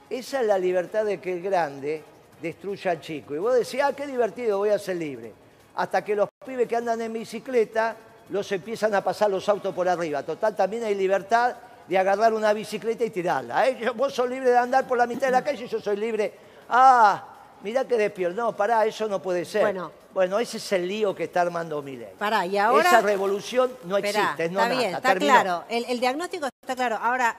Esa 0.09 0.41
es 0.41 0.47
la 0.47 0.57
libertad 0.57 1.05
de 1.05 1.21
que 1.21 1.33
el 1.33 1.43
grande 1.43 2.03
destruya 2.41 2.93
al 2.93 3.01
chico. 3.01 3.35
Y 3.35 3.39
vos 3.39 3.55
decís, 3.55 3.81
ah, 3.83 3.93
qué 3.93 4.07
divertido, 4.07 4.59
voy 4.59 4.71
a 4.71 4.79
ser 4.79 4.97
libre 4.97 5.48
hasta 5.79 6.05
que 6.05 6.17
los 6.17 6.29
pibes 6.45 6.67
que 6.67 6.75
andan 6.75 7.01
en 7.01 7.13
bicicleta 7.13 7.95
los 8.31 8.51
empiezan 8.51 8.95
a 8.97 9.03
pasar 9.03 9.31
los 9.31 9.49
autos 9.49 9.73
por 9.73 9.89
arriba. 9.89 10.25
Total, 10.25 10.55
también 10.55 10.83
hay 10.83 10.97
libertad 10.97 11.55
de 11.87 11.97
agarrar 11.97 12.35
una 12.35 12.53
bicicleta 12.53 13.05
y 13.05 13.11
tirarla. 13.11 13.69
¿eh? 13.69 13.91
Vos 13.95 14.13
sos 14.13 14.29
libre 14.29 14.51
de 14.51 14.59
andar 14.59 14.89
por 14.89 14.99
la 14.99 15.07
mitad 15.07 15.29
de 15.29 15.33
la 15.33 15.45
calle 15.45 15.65
y 15.65 15.69
yo 15.69 15.81
soy 15.81 15.97
libre. 15.97 16.35
Ah, 16.69 17.25
mirá 17.63 17.87
que 17.87 17.97
despierto. 17.97 18.37
No, 18.37 18.57
pará, 18.57 18.85
eso 18.87 19.07
no 19.07 19.23
puede 19.23 19.45
ser. 19.45 19.63
Bueno, 19.63 19.93
bueno 20.13 20.41
ese 20.41 20.57
es 20.57 20.73
el 20.73 20.89
lío 20.89 21.15
que 21.15 21.25
está 21.25 21.43
armando 21.43 21.81
Milei. 21.81 22.13
Pará, 22.19 22.45
y 22.45 22.59
ahora... 22.59 22.89
Esa 22.89 23.01
revolución 23.01 23.71
no 23.85 23.99
existe, 23.99 24.51
no 24.51 24.61
Está 24.61 24.77
bien, 24.77 24.95
está 24.97 25.15
claro. 25.15 25.63
El, 25.69 26.01
diagnóstico 26.01 26.49
está 26.61 26.75
claro. 26.75 26.97
Ahora, 27.01 27.37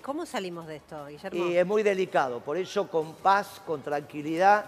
¿cómo 0.00 0.24
salimos 0.26 0.68
de 0.68 0.76
esto, 0.76 1.06
Guillermo? 1.06 1.44
Y 1.44 1.56
es 1.56 1.66
muy 1.66 1.82
delicado. 1.82 2.38
Por 2.38 2.56
eso, 2.56 2.86
con 2.86 3.14
paz, 3.14 3.60
con 3.66 3.82
tranquilidad, 3.82 4.64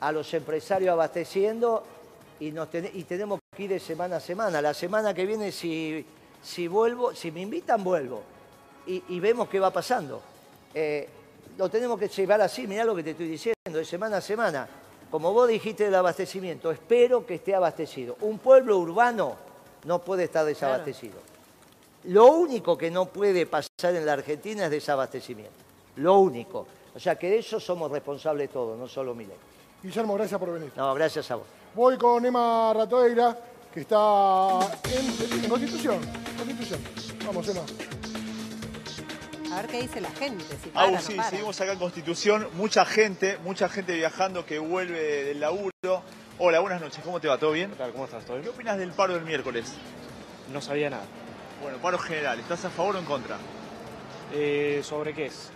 a 0.00 0.10
los 0.10 0.32
empresarios 0.32 0.90
abasteciendo 0.90 1.84
y, 2.40 2.48
y 2.48 3.04
tenemos 3.04 3.40
que 3.54 3.62
ir 3.62 3.70
de 3.70 3.80
semana 3.80 4.16
a 4.16 4.20
semana. 4.20 4.60
La 4.60 4.74
semana 4.74 5.14
que 5.14 5.26
viene, 5.26 5.52
si, 5.52 6.04
si 6.42 6.68
vuelvo, 6.68 7.14
si 7.14 7.30
me 7.30 7.40
invitan, 7.40 7.82
vuelvo. 7.82 8.22
Y, 8.86 9.18
vemos 9.18 9.48
qué 9.48 9.58
va 9.58 9.72
pasando. 9.72 10.22
Eh, 10.72 11.08
lo 11.58 11.68
tenemos 11.68 11.98
que 11.98 12.06
llevar 12.06 12.40
así, 12.40 12.68
mirá 12.68 12.84
lo 12.84 12.94
que 12.94 13.02
te 13.02 13.10
estoy 13.10 13.28
diciendo, 13.28 13.56
de 13.64 13.84
semana 13.84 14.18
a 14.18 14.20
semana. 14.20 14.68
Como 15.10 15.32
vos 15.32 15.48
dijiste 15.48 15.84
del 15.84 15.94
abastecimiento, 15.94 16.70
espero 16.70 17.26
que 17.26 17.34
esté 17.36 17.54
abastecido. 17.54 18.16
Un 18.20 18.38
pueblo 18.38 18.78
urbano 18.78 19.34
no 19.84 20.00
puede 20.00 20.24
estar 20.24 20.44
desabastecido. 20.44 21.16
Lo 22.04 22.26
único 22.26 22.78
que 22.78 22.90
no 22.90 23.06
puede 23.06 23.46
pasar 23.46 23.96
en 23.96 24.06
la 24.06 24.12
Argentina 24.12 24.66
es 24.66 24.70
desabastecimiento. 24.70 25.56
Lo 25.96 26.18
único. 26.18 26.66
O 26.94 27.00
sea 27.00 27.16
que 27.16 27.28
de 27.28 27.38
eso 27.38 27.58
somos 27.58 27.90
responsables 27.90 28.50
todos, 28.50 28.78
no 28.78 28.86
solo 28.86 29.14
Milei. 29.14 29.36
Guillermo, 29.82 30.14
gracias 30.14 30.38
por 30.38 30.52
venir. 30.52 30.72
No, 30.76 30.94
gracias 30.94 31.28
a 31.30 31.36
vos. 31.36 31.55
Voy 31.76 31.98
con 31.98 32.24
Emma 32.24 32.72
Ratoeira, 32.72 33.36
que 33.70 33.80
está 33.80 33.96
en, 33.96 35.46
Constitución. 35.46 36.00
Constitución. 36.38 36.80
Vamos, 37.26 37.46
Emma. 37.48 37.60
A 39.52 39.60
ver 39.60 39.70
qué 39.70 39.82
dice 39.82 40.00
la 40.00 40.08
gente. 40.12 40.42
Si 40.42 41.12
sí, 41.12 41.20
seguimos 41.28 41.60
acá 41.60 41.72
en 41.72 41.78
Constitución. 41.78 42.48
Mucha 42.54 42.86
gente, 42.86 43.36
mucha 43.44 43.68
gente 43.68 43.94
viajando 43.94 44.46
que 44.46 44.58
vuelve 44.58 45.24
del 45.24 45.38
laburo. 45.38 46.02
Hola, 46.38 46.60
buenas 46.60 46.80
noches. 46.80 47.04
¿Cómo 47.04 47.20
te 47.20 47.28
va? 47.28 47.36
¿Todo 47.36 47.52
bien? 47.52 47.68
¿Qué 47.72 47.76
tal? 47.76 47.92
¿Cómo 47.92 48.06
estás? 48.06 48.24
¿Todo 48.24 48.36
bien? 48.38 48.44
¿Qué 48.44 48.54
opinas 48.54 48.78
del 48.78 48.92
paro 48.92 49.12
del 49.12 49.24
miércoles? 49.24 49.74
No 50.50 50.62
sabía 50.62 50.88
nada. 50.88 51.04
Bueno, 51.60 51.76
paro 51.76 51.98
general. 51.98 52.40
¿Estás 52.40 52.64
a 52.64 52.70
favor 52.70 52.96
o 52.96 53.00
en 53.00 53.04
contra? 53.04 53.36
Eh, 54.32 54.80
¿Sobre 54.82 55.12
qué 55.12 55.26
es? 55.26 55.50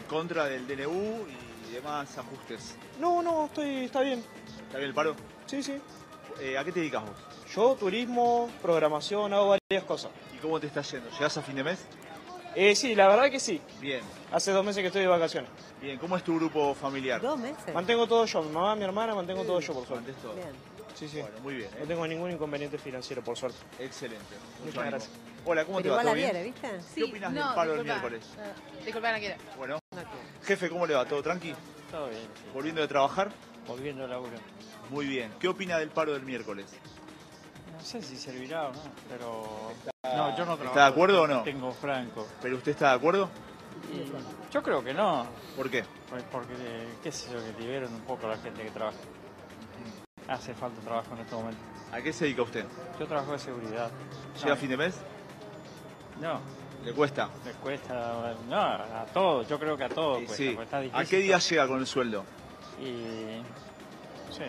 En 0.00 0.04
contra 0.08 0.46
del 0.46 0.66
DNU 0.66 1.26
y 1.70 1.74
demás 1.74 2.18
ajustes. 2.18 2.74
No, 2.98 3.22
no, 3.22 3.46
estoy, 3.46 3.84
está 3.84 4.00
bien. 4.00 4.24
¿Está 4.68 4.76
bien 4.76 4.90
el 4.90 4.94
paro? 4.94 5.16
Sí, 5.46 5.62
sí. 5.62 5.80
Eh, 6.40 6.58
¿A 6.58 6.62
qué 6.62 6.72
te 6.72 6.80
dedicas 6.80 7.02
vos? 7.02 7.16
Yo, 7.54 7.74
turismo, 7.74 8.50
programación, 8.60 9.32
hago 9.32 9.56
varias 9.70 9.84
cosas. 9.84 10.10
¿Y 10.36 10.38
cómo 10.40 10.60
te 10.60 10.66
está 10.66 10.82
yendo? 10.82 11.08
¿Llegás 11.10 11.38
a 11.38 11.42
fin 11.42 11.56
de 11.56 11.64
mes? 11.64 11.86
Eh, 12.54 12.74
sí, 12.74 12.94
la 12.94 13.08
verdad 13.08 13.30
que 13.30 13.40
sí. 13.40 13.62
Bien. 13.80 14.02
Hace 14.30 14.52
dos 14.52 14.62
meses 14.62 14.82
que 14.82 14.88
estoy 14.88 15.00
de 15.00 15.08
vacaciones. 15.08 15.50
Bien, 15.80 15.98
¿cómo 15.98 16.18
es 16.18 16.22
tu 16.22 16.36
grupo 16.36 16.74
familiar? 16.74 17.18
Dos 17.18 17.38
meses. 17.38 17.72
Mantengo 17.72 18.06
todo 18.06 18.26
yo, 18.26 18.42
mi 18.42 18.50
mamá, 18.50 18.76
mi 18.76 18.84
hermana, 18.84 19.14
mantengo 19.14 19.42
todo 19.42 19.58
yo, 19.58 19.72
por 19.72 19.86
suerte. 19.86 20.12
Todo. 20.20 20.34
Bien. 20.34 20.50
Sí, 20.94 21.08
sí. 21.08 21.22
Bueno, 21.22 21.40
muy 21.40 21.54
bien. 21.54 21.70
No 21.78 21.84
¿eh? 21.84 21.86
tengo 21.86 22.06
ningún 22.06 22.30
inconveniente 22.30 22.76
financiero, 22.76 23.24
por 23.24 23.38
suerte. 23.38 23.58
Excelente. 23.78 24.34
Muchas 24.66 24.84
gracias. 24.84 25.12
Hola, 25.46 25.64
¿cómo 25.64 25.80
te 25.80 25.88
va? 25.88 26.02
¿Todo 26.02 26.12
bien? 26.12 26.44
¿viste? 26.44 26.68
¿Qué 26.94 27.04
opinas 27.04 27.32
del 27.32 27.42
paro 27.54 27.72
del 27.72 27.84
miércoles? 27.84 28.22
disculpa, 28.84 29.12
no 29.12 29.18
quiero. 29.18 29.36
Bueno. 29.56 29.78
Jefe, 30.44 30.68
¿cómo 30.68 30.86
le 30.86 30.94
va? 30.94 31.06
¿Todo 31.06 31.22
tranqui? 31.22 31.54
Todo 31.90 32.10
bien. 32.10 32.28
¿Volviendo 32.52 32.82
de 32.82 32.88
trabajar? 32.88 33.30
Volviendo 33.68 34.04
a 34.04 34.08
laburo. 34.08 34.38
Muy 34.90 35.06
bien. 35.06 35.30
¿Qué 35.38 35.46
opina 35.46 35.78
del 35.78 35.90
paro 35.90 36.14
del 36.14 36.22
miércoles? 36.22 36.66
No 37.72 37.80
sé 37.84 38.02
si 38.02 38.16
servirá 38.16 38.68
o 38.68 38.72
no, 38.72 38.80
pero... 39.08 39.72
no, 40.02 40.36
yo 40.36 40.44
no 40.46 40.56
trabajo. 40.56 40.64
¿Está 40.64 40.80
de 40.80 40.88
acuerdo 40.88 41.22
o 41.22 41.26
no? 41.26 41.42
Tengo 41.42 41.70
franco. 41.72 42.26
¿Pero 42.42 42.56
usted 42.56 42.72
está 42.72 42.88
de 42.90 42.96
acuerdo? 42.96 43.28
yo 44.50 44.62
creo 44.62 44.82
que 44.82 44.94
no. 44.94 45.26
¿Por 45.54 45.70
qué? 45.70 45.84
Pues 46.08 46.24
porque, 46.32 46.54
qué 47.02 47.12
sé 47.12 47.30
yo, 47.32 47.38
que 47.38 47.62
liberen 47.62 47.92
un 47.92 48.00
poco 48.00 48.26
a 48.26 48.30
la 48.30 48.38
gente 48.38 48.62
que 48.62 48.70
trabaja. 48.70 48.98
Hace 50.26 50.54
falta 50.54 50.80
trabajo 50.80 51.14
en 51.14 51.20
este 51.20 51.34
momento. 51.34 51.60
¿A 51.92 52.00
qué 52.00 52.12
se 52.12 52.24
dedica 52.24 52.42
usted? 52.42 52.64
Yo 52.98 53.06
trabajo 53.06 53.32
de 53.32 53.38
seguridad. 53.38 53.90
¿Llega 54.42 54.54
a 54.54 54.56
fin 54.56 54.70
de 54.70 54.76
mes? 54.76 54.96
No. 56.20 56.40
¿Le 56.84 56.92
cuesta? 56.92 57.28
Le 57.44 57.52
cuesta, 57.52 58.34
no, 58.48 58.56
a 58.56 59.04
todos, 59.12 59.48
yo 59.48 59.58
creo 59.58 59.76
que 59.76 59.84
a 59.84 59.88
todos 59.88 60.22
sí. 60.30 60.56
¿A 60.92 61.04
qué 61.04 61.18
día 61.18 61.38
llega 61.38 61.66
con 61.66 61.80
el 61.80 61.86
sueldo? 61.86 62.24
Y, 62.80 63.42
no 64.28 64.32
sé, 64.32 64.46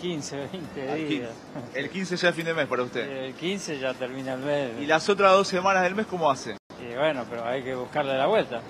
15, 0.00 0.36
20 0.52 0.94
días. 0.94 1.30
El 1.74 1.90
15 1.90 2.16
ya 2.16 2.28
es 2.28 2.34
fin 2.34 2.44
de 2.44 2.54
mes 2.54 2.66
para 2.66 2.82
usted. 2.82 3.24
El 3.24 3.34
15 3.34 3.78
ya 3.78 3.94
termina 3.94 4.34
el 4.34 4.40
mes. 4.40 4.72
¿Y 4.80 4.86
las 4.86 5.08
otras 5.08 5.32
dos 5.32 5.48
semanas 5.48 5.82
del 5.82 5.94
mes 5.94 6.06
cómo 6.06 6.30
hace? 6.30 6.56
Y 6.80 6.94
bueno, 6.94 7.24
pero 7.28 7.44
hay 7.44 7.62
que 7.62 7.74
buscarle 7.74 8.16
la 8.16 8.26
vuelta. 8.26 8.60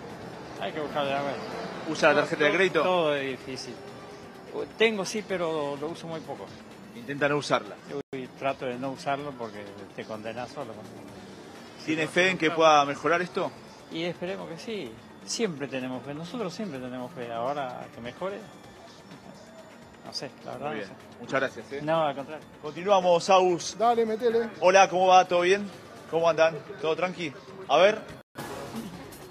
Hay 0.60 0.72
que 0.72 0.80
buscarle 0.80 1.10
la 1.10 1.22
vuelta. 1.22 1.40
¿Usa 1.90 2.12
la 2.12 2.20
tarjeta 2.20 2.44
de 2.44 2.52
crédito? 2.52 2.82
Todo 2.82 3.14
es 3.14 3.30
difícil. 3.30 3.74
Tengo 4.78 5.04
sí, 5.04 5.22
pero 5.26 5.76
lo 5.78 5.88
uso 5.88 6.06
muy 6.06 6.20
poco. 6.20 6.46
Intenta 6.94 7.28
no 7.28 7.36
usarla. 7.36 7.76
Yo 7.90 8.00
trato 8.38 8.66
de 8.66 8.78
no 8.78 8.90
usarlo 8.90 9.32
porque 9.32 9.62
te 9.94 10.04
condenas 10.04 10.50
solo. 10.50 10.72
¿Tiene 11.84 12.06
fe 12.06 12.30
en 12.30 12.38
que 12.38 12.50
pueda 12.50 12.84
mejorar 12.84 13.20
esto? 13.20 13.50
Y 13.92 14.04
esperemos 14.04 14.48
que 14.48 14.58
sí. 14.58 14.90
Siempre 15.26 15.66
tenemos 15.68 16.04
fe. 16.04 16.14
Nosotros 16.14 16.54
siempre 16.54 16.78
tenemos 16.78 17.12
fe. 17.12 17.32
Ahora 17.32 17.86
que 17.94 18.00
mejore, 18.00 18.38
no 20.06 20.12
sé, 20.12 20.30
la 20.44 20.52
verdad. 20.52 20.68
Muy 20.68 20.76
bien. 20.76 20.88
Muchas 21.20 21.40
gracias. 21.40 21.72
¿eh? 21.72 21.80
No, 21.82 22.04
al 22.04 22.14
contrario. 22.14 22.46
Continuamos, 22.62 23.28
Aus. 23.28 23.76
Dale, 23.76 24.06
metele. 24.06 24.48
Hola, 24.60 24.88
¿cómo 24.88 25.08
va? 25.08 25.24
¿Todo 25.24 25.40
bien? 25.40 25.68
¿Cómo 26.10 26.28
andan? 26.28 26.56
¿Todo 26.80 26.94
tranqui? 26.94 27.32
A 27.68 27.76
ver. 27.78 28.00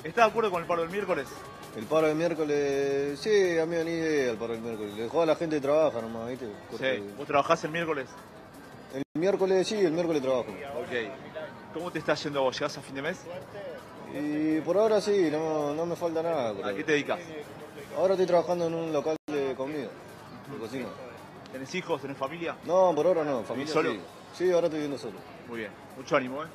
¿Estás 0.04 0.26
de 0.26 0.30
acuerdo 0.30 0.52
con 0.52 0.62
el 0.62 0.68
paro 0.68 0.82
del 0.82 0.92
miércoles? 0.92 1.28
El 1.78 1.86
paro 1.86 2.08
del 2.08 2.16
miércoles, 2.16 3.20
sí, 3.20 3.58
a 3.58 3.66
mí 3.66 3.76
me 3.76 3.84
idea 3.84 4.32
el 4.32 4.38
paro 4.38 4.54
del 4.54 4.62
miércoles. 4.62 4.94
Le 4.96 5.22
a 5.22 5.26
la 5.26 5.36
gente 5.36 5.60
trabaja 5.60 6.02
nomás, 6.02 6.30
¿viste? 6.30 6.48
Sí. 6.78 7.14
¿Vos 7.18 7.26
trabajás 7.26 7.64
el 7.64 7.72
miércoles? 7.72 8.08
El 8.94 9.04
miércoles 9.14 9.68
sí, 9.68 9.76
el 9.76 9.92
miércoles 9.92 10.22
trabajo. 10.22 10.50
Ok. 10.50 11.74
¿Cómo 11.74 11.92
te 11.92 12.00
está 12.00 12.14
yendo 12.16 12.44
vos? 12.44 12.58
¿Llegás 12.58 12.78
a 12.78 12.82
fin 12.82 12.96
de 12.96 13.02
mes? 13.02 13.20
Y 14.14 14.62
por 14.62 14.78
ahora 14.78 15.02
sí, 15.02 15.30
no, 15.32 15.74
no 15.74 15.86
me 15.86 15.96
falta 15.96 16.22
nada. 16.24 16.54
¿A 16.70 16.74
qué 16.74 16.84
te 16.84 16.94
dedicas? 16.94 17.20
Ahora 17.98 18.14
estoy 18.14 18.28
trabajando 18.28 18.68
en 18.68 18.74
un 18.74 18.94
local 18.94 19.16
de 19.28 19.54
comida. 19.56 19.88
¿Tenés 21.52 21.76
hijos? 21.76 22.02
¿Tenés 22.02 22.18
familia? 22.18 22.56
No, 22.66 22.94
por 22.96 23.06
ahora 23.08 23.24
no. 23.24 23.44
¿Familia 23.44 23.74
solo? 23.74 23.94
Sí. 24.34 24.52
ahora 24.52 24.68
estoy 24.68 24.80
viviendo 24.82 24.98
solo. 24.98 25.18
Muy 25.48 25.60
bien. 25.60 25.72
Mucho 25.98 26.16
ánimo, 26.16 26.44
¿eh? 26.44 26.48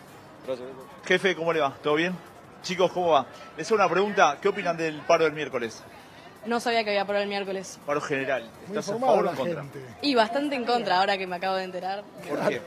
Gracias. 0.46 0.68
Jefe, 1.06 1.34
¿cómo 1.36 1.52
le 1.52 1.60
va? 1.60 1.74
¿Todo 1.82 1.94
bien? 1.94 2.14
Chicos, 2.62 2.92
¿cómo 2.92 3.10
va? 3.10 3.26
Les 3.56 3.66
hago 3.70 3.76
una 3.76 3.88
pregunta. 3.88 4.38
¿Qué 4.40 4.48
opinan 4.48 4.76
del 4.76 5.00
paro 5.02 5.24
del 5.24 5.32
miércoles? 5.32 5.82
No 6.46 6.60
sabía 6.60 6.84
que 6.84 6.90
había 6.90 7.06
paro 7.06 7.18
el 7.18 7.28
miércoles. 7.28 7.78
Paro 7.86 8.00
general. 8.00 8.50
Muy 8.66 8.78
¿Estás 8.78 8.94
a 8.94 8.98
favor 8.98 9.26
o 9.26 9.30
en 9.30 9.36
contra? 9.36 9.62
gente. 9.62 9.84
Y 10.02 10.14
bastante 10.14 10.56
en 10.56 10.64
contra 10.64 10.98
ahora 10.98 11.16
que 11.18 11.26
me 11.26 11.36
acabo 11.36 11.56
de 11.56 11.64
enterar. 11.64 12.04
¿Por 12.28 12.48
qué? 12.48 12.60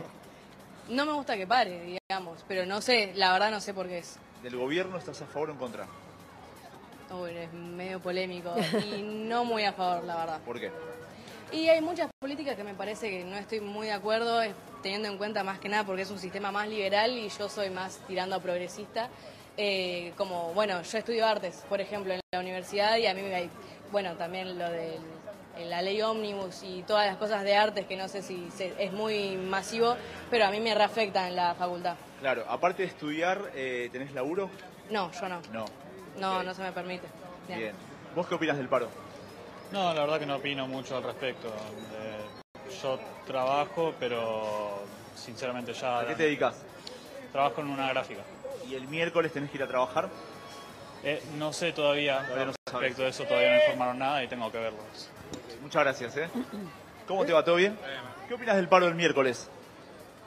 No 0.89 1.05
me 1.05 1.13
gusta 1.13 1.37
que 1.37 1.47
pare, 1.47 1.99
digamos, 2.09 2.43
pero 2.47 2.65
no 2.65 2.81
sé, 2.81 3.13
la 3.15 3.31
verdad 3.31 3.51
no 3.51 3.61
sé 3.61 3.73
por 3.73 3.87
qué 3.87 3.99
es. 3.99 4.17
¿Del 4.43 4.57
gobierno 4.57 4.97
estás 4.97 5.21
a 5.21 5.25
favor 5.25 5.49
o 5.49 5.53
en 5.53 5.57
contra? 5.57 5.87
Uy, 7.11 7.31
es 7.31 7.53
medio 7.53 8.01
polémico 8.01 8.53
y 8.85 9.01
no 9.01 9.45
muy 9.45 9.63
a 9.63 9.71
favor, 9.71 10.03
la 10.03 10.17
verdad. 10.17 10.41
¿Por 10.41 10.59
qué? 10.59 10.69
Y 11.53 11.69
hay 11.69 11.79
muchas 11.81 12.09
políticas 12.19 12.57
que 12.57 12.63
me 12.63 12.73
parece 12.73 13.09
que 13.09 13.23
no 13.23 13.37
estoy 13.37 13.61
muy 13.61 13.87
de 13.87 13.93
acuerdo, 13.93 14.41
teniendo 14.81 15.07
en 15.07 15.17
cuenta 15.17 15.45
más 15.45 15.59
que 15.59 15.69
nada 15.69 15.85
porque 15.85 16.01
es 16.01 16.11
un 16.11 16.19
sistema 16.19 16.51
más 16.51 16.67
liberal 16.67 17.11
y 17.11 17.29
yo 17.29 17.47
soy 17.47 17.69
más 17.69 17.99
tirando 18.05 18.35
a 18.35 18.39
progresista. 18.41 19.09
Eh, 19.55 20.11
como, 20.17 20.53
bueno, 20.53 20.81
yo 20.81 20.97
estudio 20.97 21.25
artes, 21.25 21.63
por 21.69 21.79
ejemplo, 21.79 22.13
en 22.13 22.19
la 22.33 22.39
universidad 22.39 22.97
y 22.97 23.05
a 23.05 23.13
mí 23.13 23.21
me 23.21 23.35
hay, 23.35 23.49
bueno, 23.91 24.15
también 24.15 24.59
lo 24.59 24.69
de 24.69 24.97
la 25.59 25.81
ley 25.81 26.01
ómnibus 26.01 26.63
y 26.63 26.83
todas 26.83 27.05
las 27.07 27.17
cosas 27.17 27.43
de 27.43 27.55
artes 27.55 27.85
que 27.85 27.95
no 27.95 28.07
sé 28.07 28.21
si 28.21 28.49
se- 28.51 28.73
es 28.83 28.91
muy 28.91 29.37
masivo, 29.37 29.95
pero 30.29 30.45
a 30.45 30.51
mí 30.51 30.59
me 30.59 30.73
reafecta 30.73 31.27
en 31.27 31.35
la 31.35 31.53
facultad. 31.55 31.95
Claro, 32.19 32.43
aparte 32.49 32.83
de 32.83 32.89
estudiar, 32.89 33.51
eh, 33.53 33.89
¿tenés 33.91 34.13
laburo? 34.13 34.49
No, 34.89 35.11
yo 35.11 35.29
no. 35.29 35.41
No. 35.51 35.65
No, 36.19 36.43
no 36.43 36.53
se 36.53 36.61
me 36.61 36.71
permite. 36.71 37.07
Bien. 37.47 37.59
Bien. 37.59 37.75
¿Vos 38.15 38.27
qué 38.27 38.35
opinas 38.35 38.57
del 38.57 38.67
paro? 38.69 38.89
No, 39.71 39.93
la 39.93 40.01
verdad 40.01 40.19
que 40.19 40.25
no 40.25 40.35
opino 40.35 40.67
mucho 40.67 40.97
al 40.97 41.03
respecto. 41.03 41.47
Eh, 41.47 42.71
yo 42.81 42.99
trabajo, 43.25 43.93
pero 43.99 44.83
sinceramente 45.15 45.73
ya... 45.73 45.99
¿A 45.99 46.07
qué 46.07 46.15
te 46.15 46.23
dedicas? 46.23 46.55
Trabajo 47.31 47.61
en 47.61 47.67
una 47.67 47.89
gráfica. 47.89 48.21
¿Y 48.69 48.75
el 48.75 48.87
miércoles 48.87 49.31
tenés 49.33 49.49
que 49.49 49.57
ir 49.57 49.63
a 49.63 49.67
trabajar? 49.67 50.09
Eh, 51.03 51.21
no 51.37 51.51
sé 51.51 51.73
todavía, 51.73 52.19
Todavía 52.23 52.45
no 52.45 52.51
al 52.51 52.55
sabes. 52.69 52.81
respecto 52.81 53.01
de 53.03 53.09
eso, 53.09 53.23
todavía 53.25 53.49
no 53.49 53.55
informaron 53.57 53.99
nada 53.99 54.23
y 54.23 54.27
tengo 54.27 54.51
que 54.51 54.59
verlo. 54.59 54.79
Muchas 55.63 55.81
gracias, 55.83 56.17
¿eh? 56.17 56.29
¿Cómo 57.07 57.25
te 57.25 57.33
va? 57.33 57.43
¿Todo 57.43 57.55
bien? 57.55 57.77
¿Qué 58.27 58.33
opinas 58.33 58.55
del 58.57 58.67
paro 58.67 58.85
del 58.85 58.95
miércoles? 58.95 59.49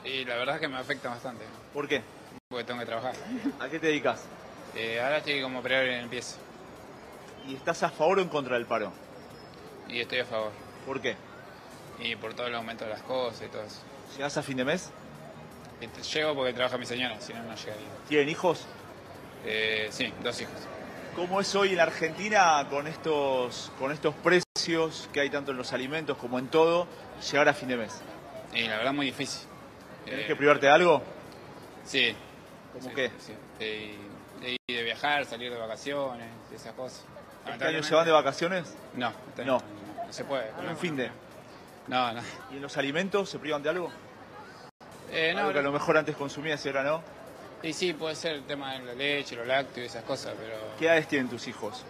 Y 0.04 0.24
la 0.24 0.36
verdad 0.36 0.56
es 0.56 0.60
que 0.62 0.68
me 0.68 0.76
afecta 0.78 1.10
bastante, 1.10 1.44
¿Por 1.72 1.86
qué? 1.86 2.02
porque 2.48 2.64
tengo 2.64 2.80
que 2.80 2.86
trabajar. 2.86 3.14
¿A 3.60 3.68
qué 3.68 3.78
te 3.78 3.88
dedicas? 3.88 4.24
Eh, 4.74 5.00
ahora 5.00 5.18
estoy 5.18 5.42
como 5.42 5.58
operario 5.58 5.92
en 5.92 6.04
el 6.10 6.10
¿Y 7.48 7.54
estás 7.54 7.82
a 7.82 7.90
favor 7.90 8.18
o 8.18 8.22
en 8.22 8.28
contra 8.28 8.56
del 8.56 8.66
paro? 8.66 8.92
y 9.88 10.00
estoy 10.00 10.18
a 10.20 10.24
favor. 10.24 10.50
¿Por 10.84 11.00
qué? 11.00 11.16
Y 12.00 12.16
por 12.16 12.34
todo 12.34 12.46
el 12.46 12.54
aumento 12.54 12.84
de 12.84 12.90
las 12.90 13.02
cosas 13.02 13.42
y 13.46 13.48
todo 13.48 13.62
eso. 13.62 13.80
¿Llegás 14.16 14.36
a 14.36 14.42
fin 14.42 14.56
de 14.56 14.64
mes? 14.64 14.90
Llego 16.12 16.34
porque 16.34 16.52
trabaja 16.52 16.78
mi 16.78 16.86
señora, 16.86 17.20
si 17.20 17.32
no, 17.34 17.42
no 17.42 17.54
llegaría. 17.54 17.86
¿Tienen 18.08 18.28
hijos? 18.28 18.64
Eh, 19.44 19.88
sí, 19.90 20.12
dos 20.22 20.40
hijos. 20.40 20.54
¿Cómo 21.14 21.40
es 21.40 21.54
hoy 21.54 21.70
en 21.70 21.76
la 21.76 21.84
Argentina 21.84 22.66
con 22.68 22.86
estos, 22.86 23.70
con 23.78 23.92
estos 23.92 24.14
precios 24.66 25.08
que 25.12 25.20
hay 25.20 25.30
tanto 25.30 25.52
en 25.52 25.58
los 25.58 25.72
alimentos 25.72 26.16
como 26.18 26.38
en 26.40 26.48
todo, 26.48 26.88
llegar 27.30 27.48
a 27.48 27.54
fin 27.54 27.68
de 27.68 27.76
mes? 27.76 28.00
Y 28.52 28.62
la 28.66 28.78
verdad 28.78 28.92
muy 28.92 29.06
difícil. 29.06 29.46
¿Tenés 30.04 30.24
Eh, 30.24 30.26
que 30.26 30.34
privarte 30.36 30.66
de 30.66 30.72
algo? 30.72 31.02
Sí. 31.84 32.14
¿Cómo 32.72 32.88
Sí, 32.88 32.94
qué? 32.94 33.10
sí. 33.18 33.32
De, 33.60 34.58
de 34.68 34.82
viajar, 34.82 35.24
salir 35.24 35.52
de 35.52 35.58
vacaciones, 35.58 36.26
esas 36.52 36.72
cosas. 36.74 37.04
¿Este 37.48 37.64
año 37.64 37.82
se 37.82 37.94
van 37.94 38.04
de 38.06 38.10
vacaciones? 38.12 38.74
No, 38.94 39.12
este 39.28 39.44
No. 39.44 39.62
no, 40.04 40.12
se 40.12 40.24
puede. 40.24 40.50
¿Con 40.50 40.68
un 40.68 40.76
fin 40.76 40.96
de? 40.96 41.10
No, 41.86 42.12
no. 42.12 42.20
¿Y 42.50 42.56
en 42.56 42.62
los 42.62 42.76
alimentos 42.76 43.30
se 43.30 43.38
privan 43.38 43.62
de 43.62 43.70
algo? 43.70 43.90
Eh, 45.12 45.32
no, 45.32 45.40
algo 45.42 45.52
que 45.52 45.58
a 45.60 45.62
lo 45.62 45.70
mejor 45.72 45.96
antes 45.96 46.16
consumías 46.16 46.64
y 46.66 46.68
ahora 46.70 46.82
no. 46.82 47.02
Y 47.62 47.72
sí, 47.72 47.92
puede 47.92 48.16
ser 48.16 48.32
el 48.32 48.42
tema 48.44 48.72
de 48.72 48.80
la 48.84 48.94
leche, 48.94 49.36
los 49.36 49.46
lácteos 49.46 49.84
y 49.84 49.86
esas 49.86 50.02
cosas, 50.04 50.34
pero... 50.36 50.56
¿Qué 50.78 50.86
edades 50.86 51.06
tienen 51.06 51.28
tus 51.28 51.46
hijos? 51.46 51.84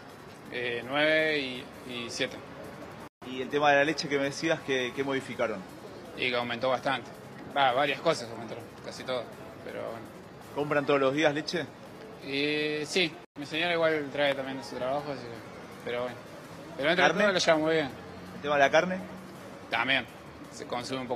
Eh, 0.53 0.83
9 0.87 1.39
y, 1.39 1.65
y 1.89 2.07
7. 2.11 2.37
Y 3.31 3.43
el 3.43 3.49
tema 3.49 3.71
de 3.71 3.77
la 3.77 3.85
leche 3.85 4.09
que 4.09 4.19
me 4.19 4.25
decías, 4.25 4.61
que, 4.61 4.93
que 4.95 5.03
modificaron? 5.05 5.61
Y 6.17 6.31
que 6.31 6.37
aumentó 6.37 6.71
bastante. 6.71 7.11
Va, 7.57 7.73
varias 7.73 8.01
cosas 8.01 8.31
aumentaron, 8.31 8.63
casi 8.85 9.03
todo. 9.05 9.23
Pero 9.65 9.81
bueno. 9.83 10.07
¿Compran 10.55 10.87
todos 10.87 11.01
los 11.01 11.15
días 11.15 11.35
leche? 11.35 11.67
Y 12.27 12.85
sí, 12.87 13.13
mi 13.37 13.47
señora 13.47 13.73
igual 13.75 14.09
trae 14.13 14.35
también 14.35 14.59
de 14.59 14.65
su 14.65 14.77
trabajo, 14.77 15.13
así 15.13 15.23
que- 15.23 15.85
pero 15.85 16.03
bueno. 16.03 16.17
Pero 16.77 16.91
entre 16.91 17.05
¿Carne? 17.05 17.23
todo 17.25 17.33
lo 17.33 17.39
lleva 17.39 17.59
muy 17.59 17.73
bien. 17.75 17.91
¿El 18.37 18.41
tema 18.43 18.55
de 18.55 18.61
la 18.61 18.71
carne? 18.71 18.99
También. 19.71 20.07
Se 20.53 20.67
consume 20.67 21.01
un 21.01 21.07
poco 21.09 21.15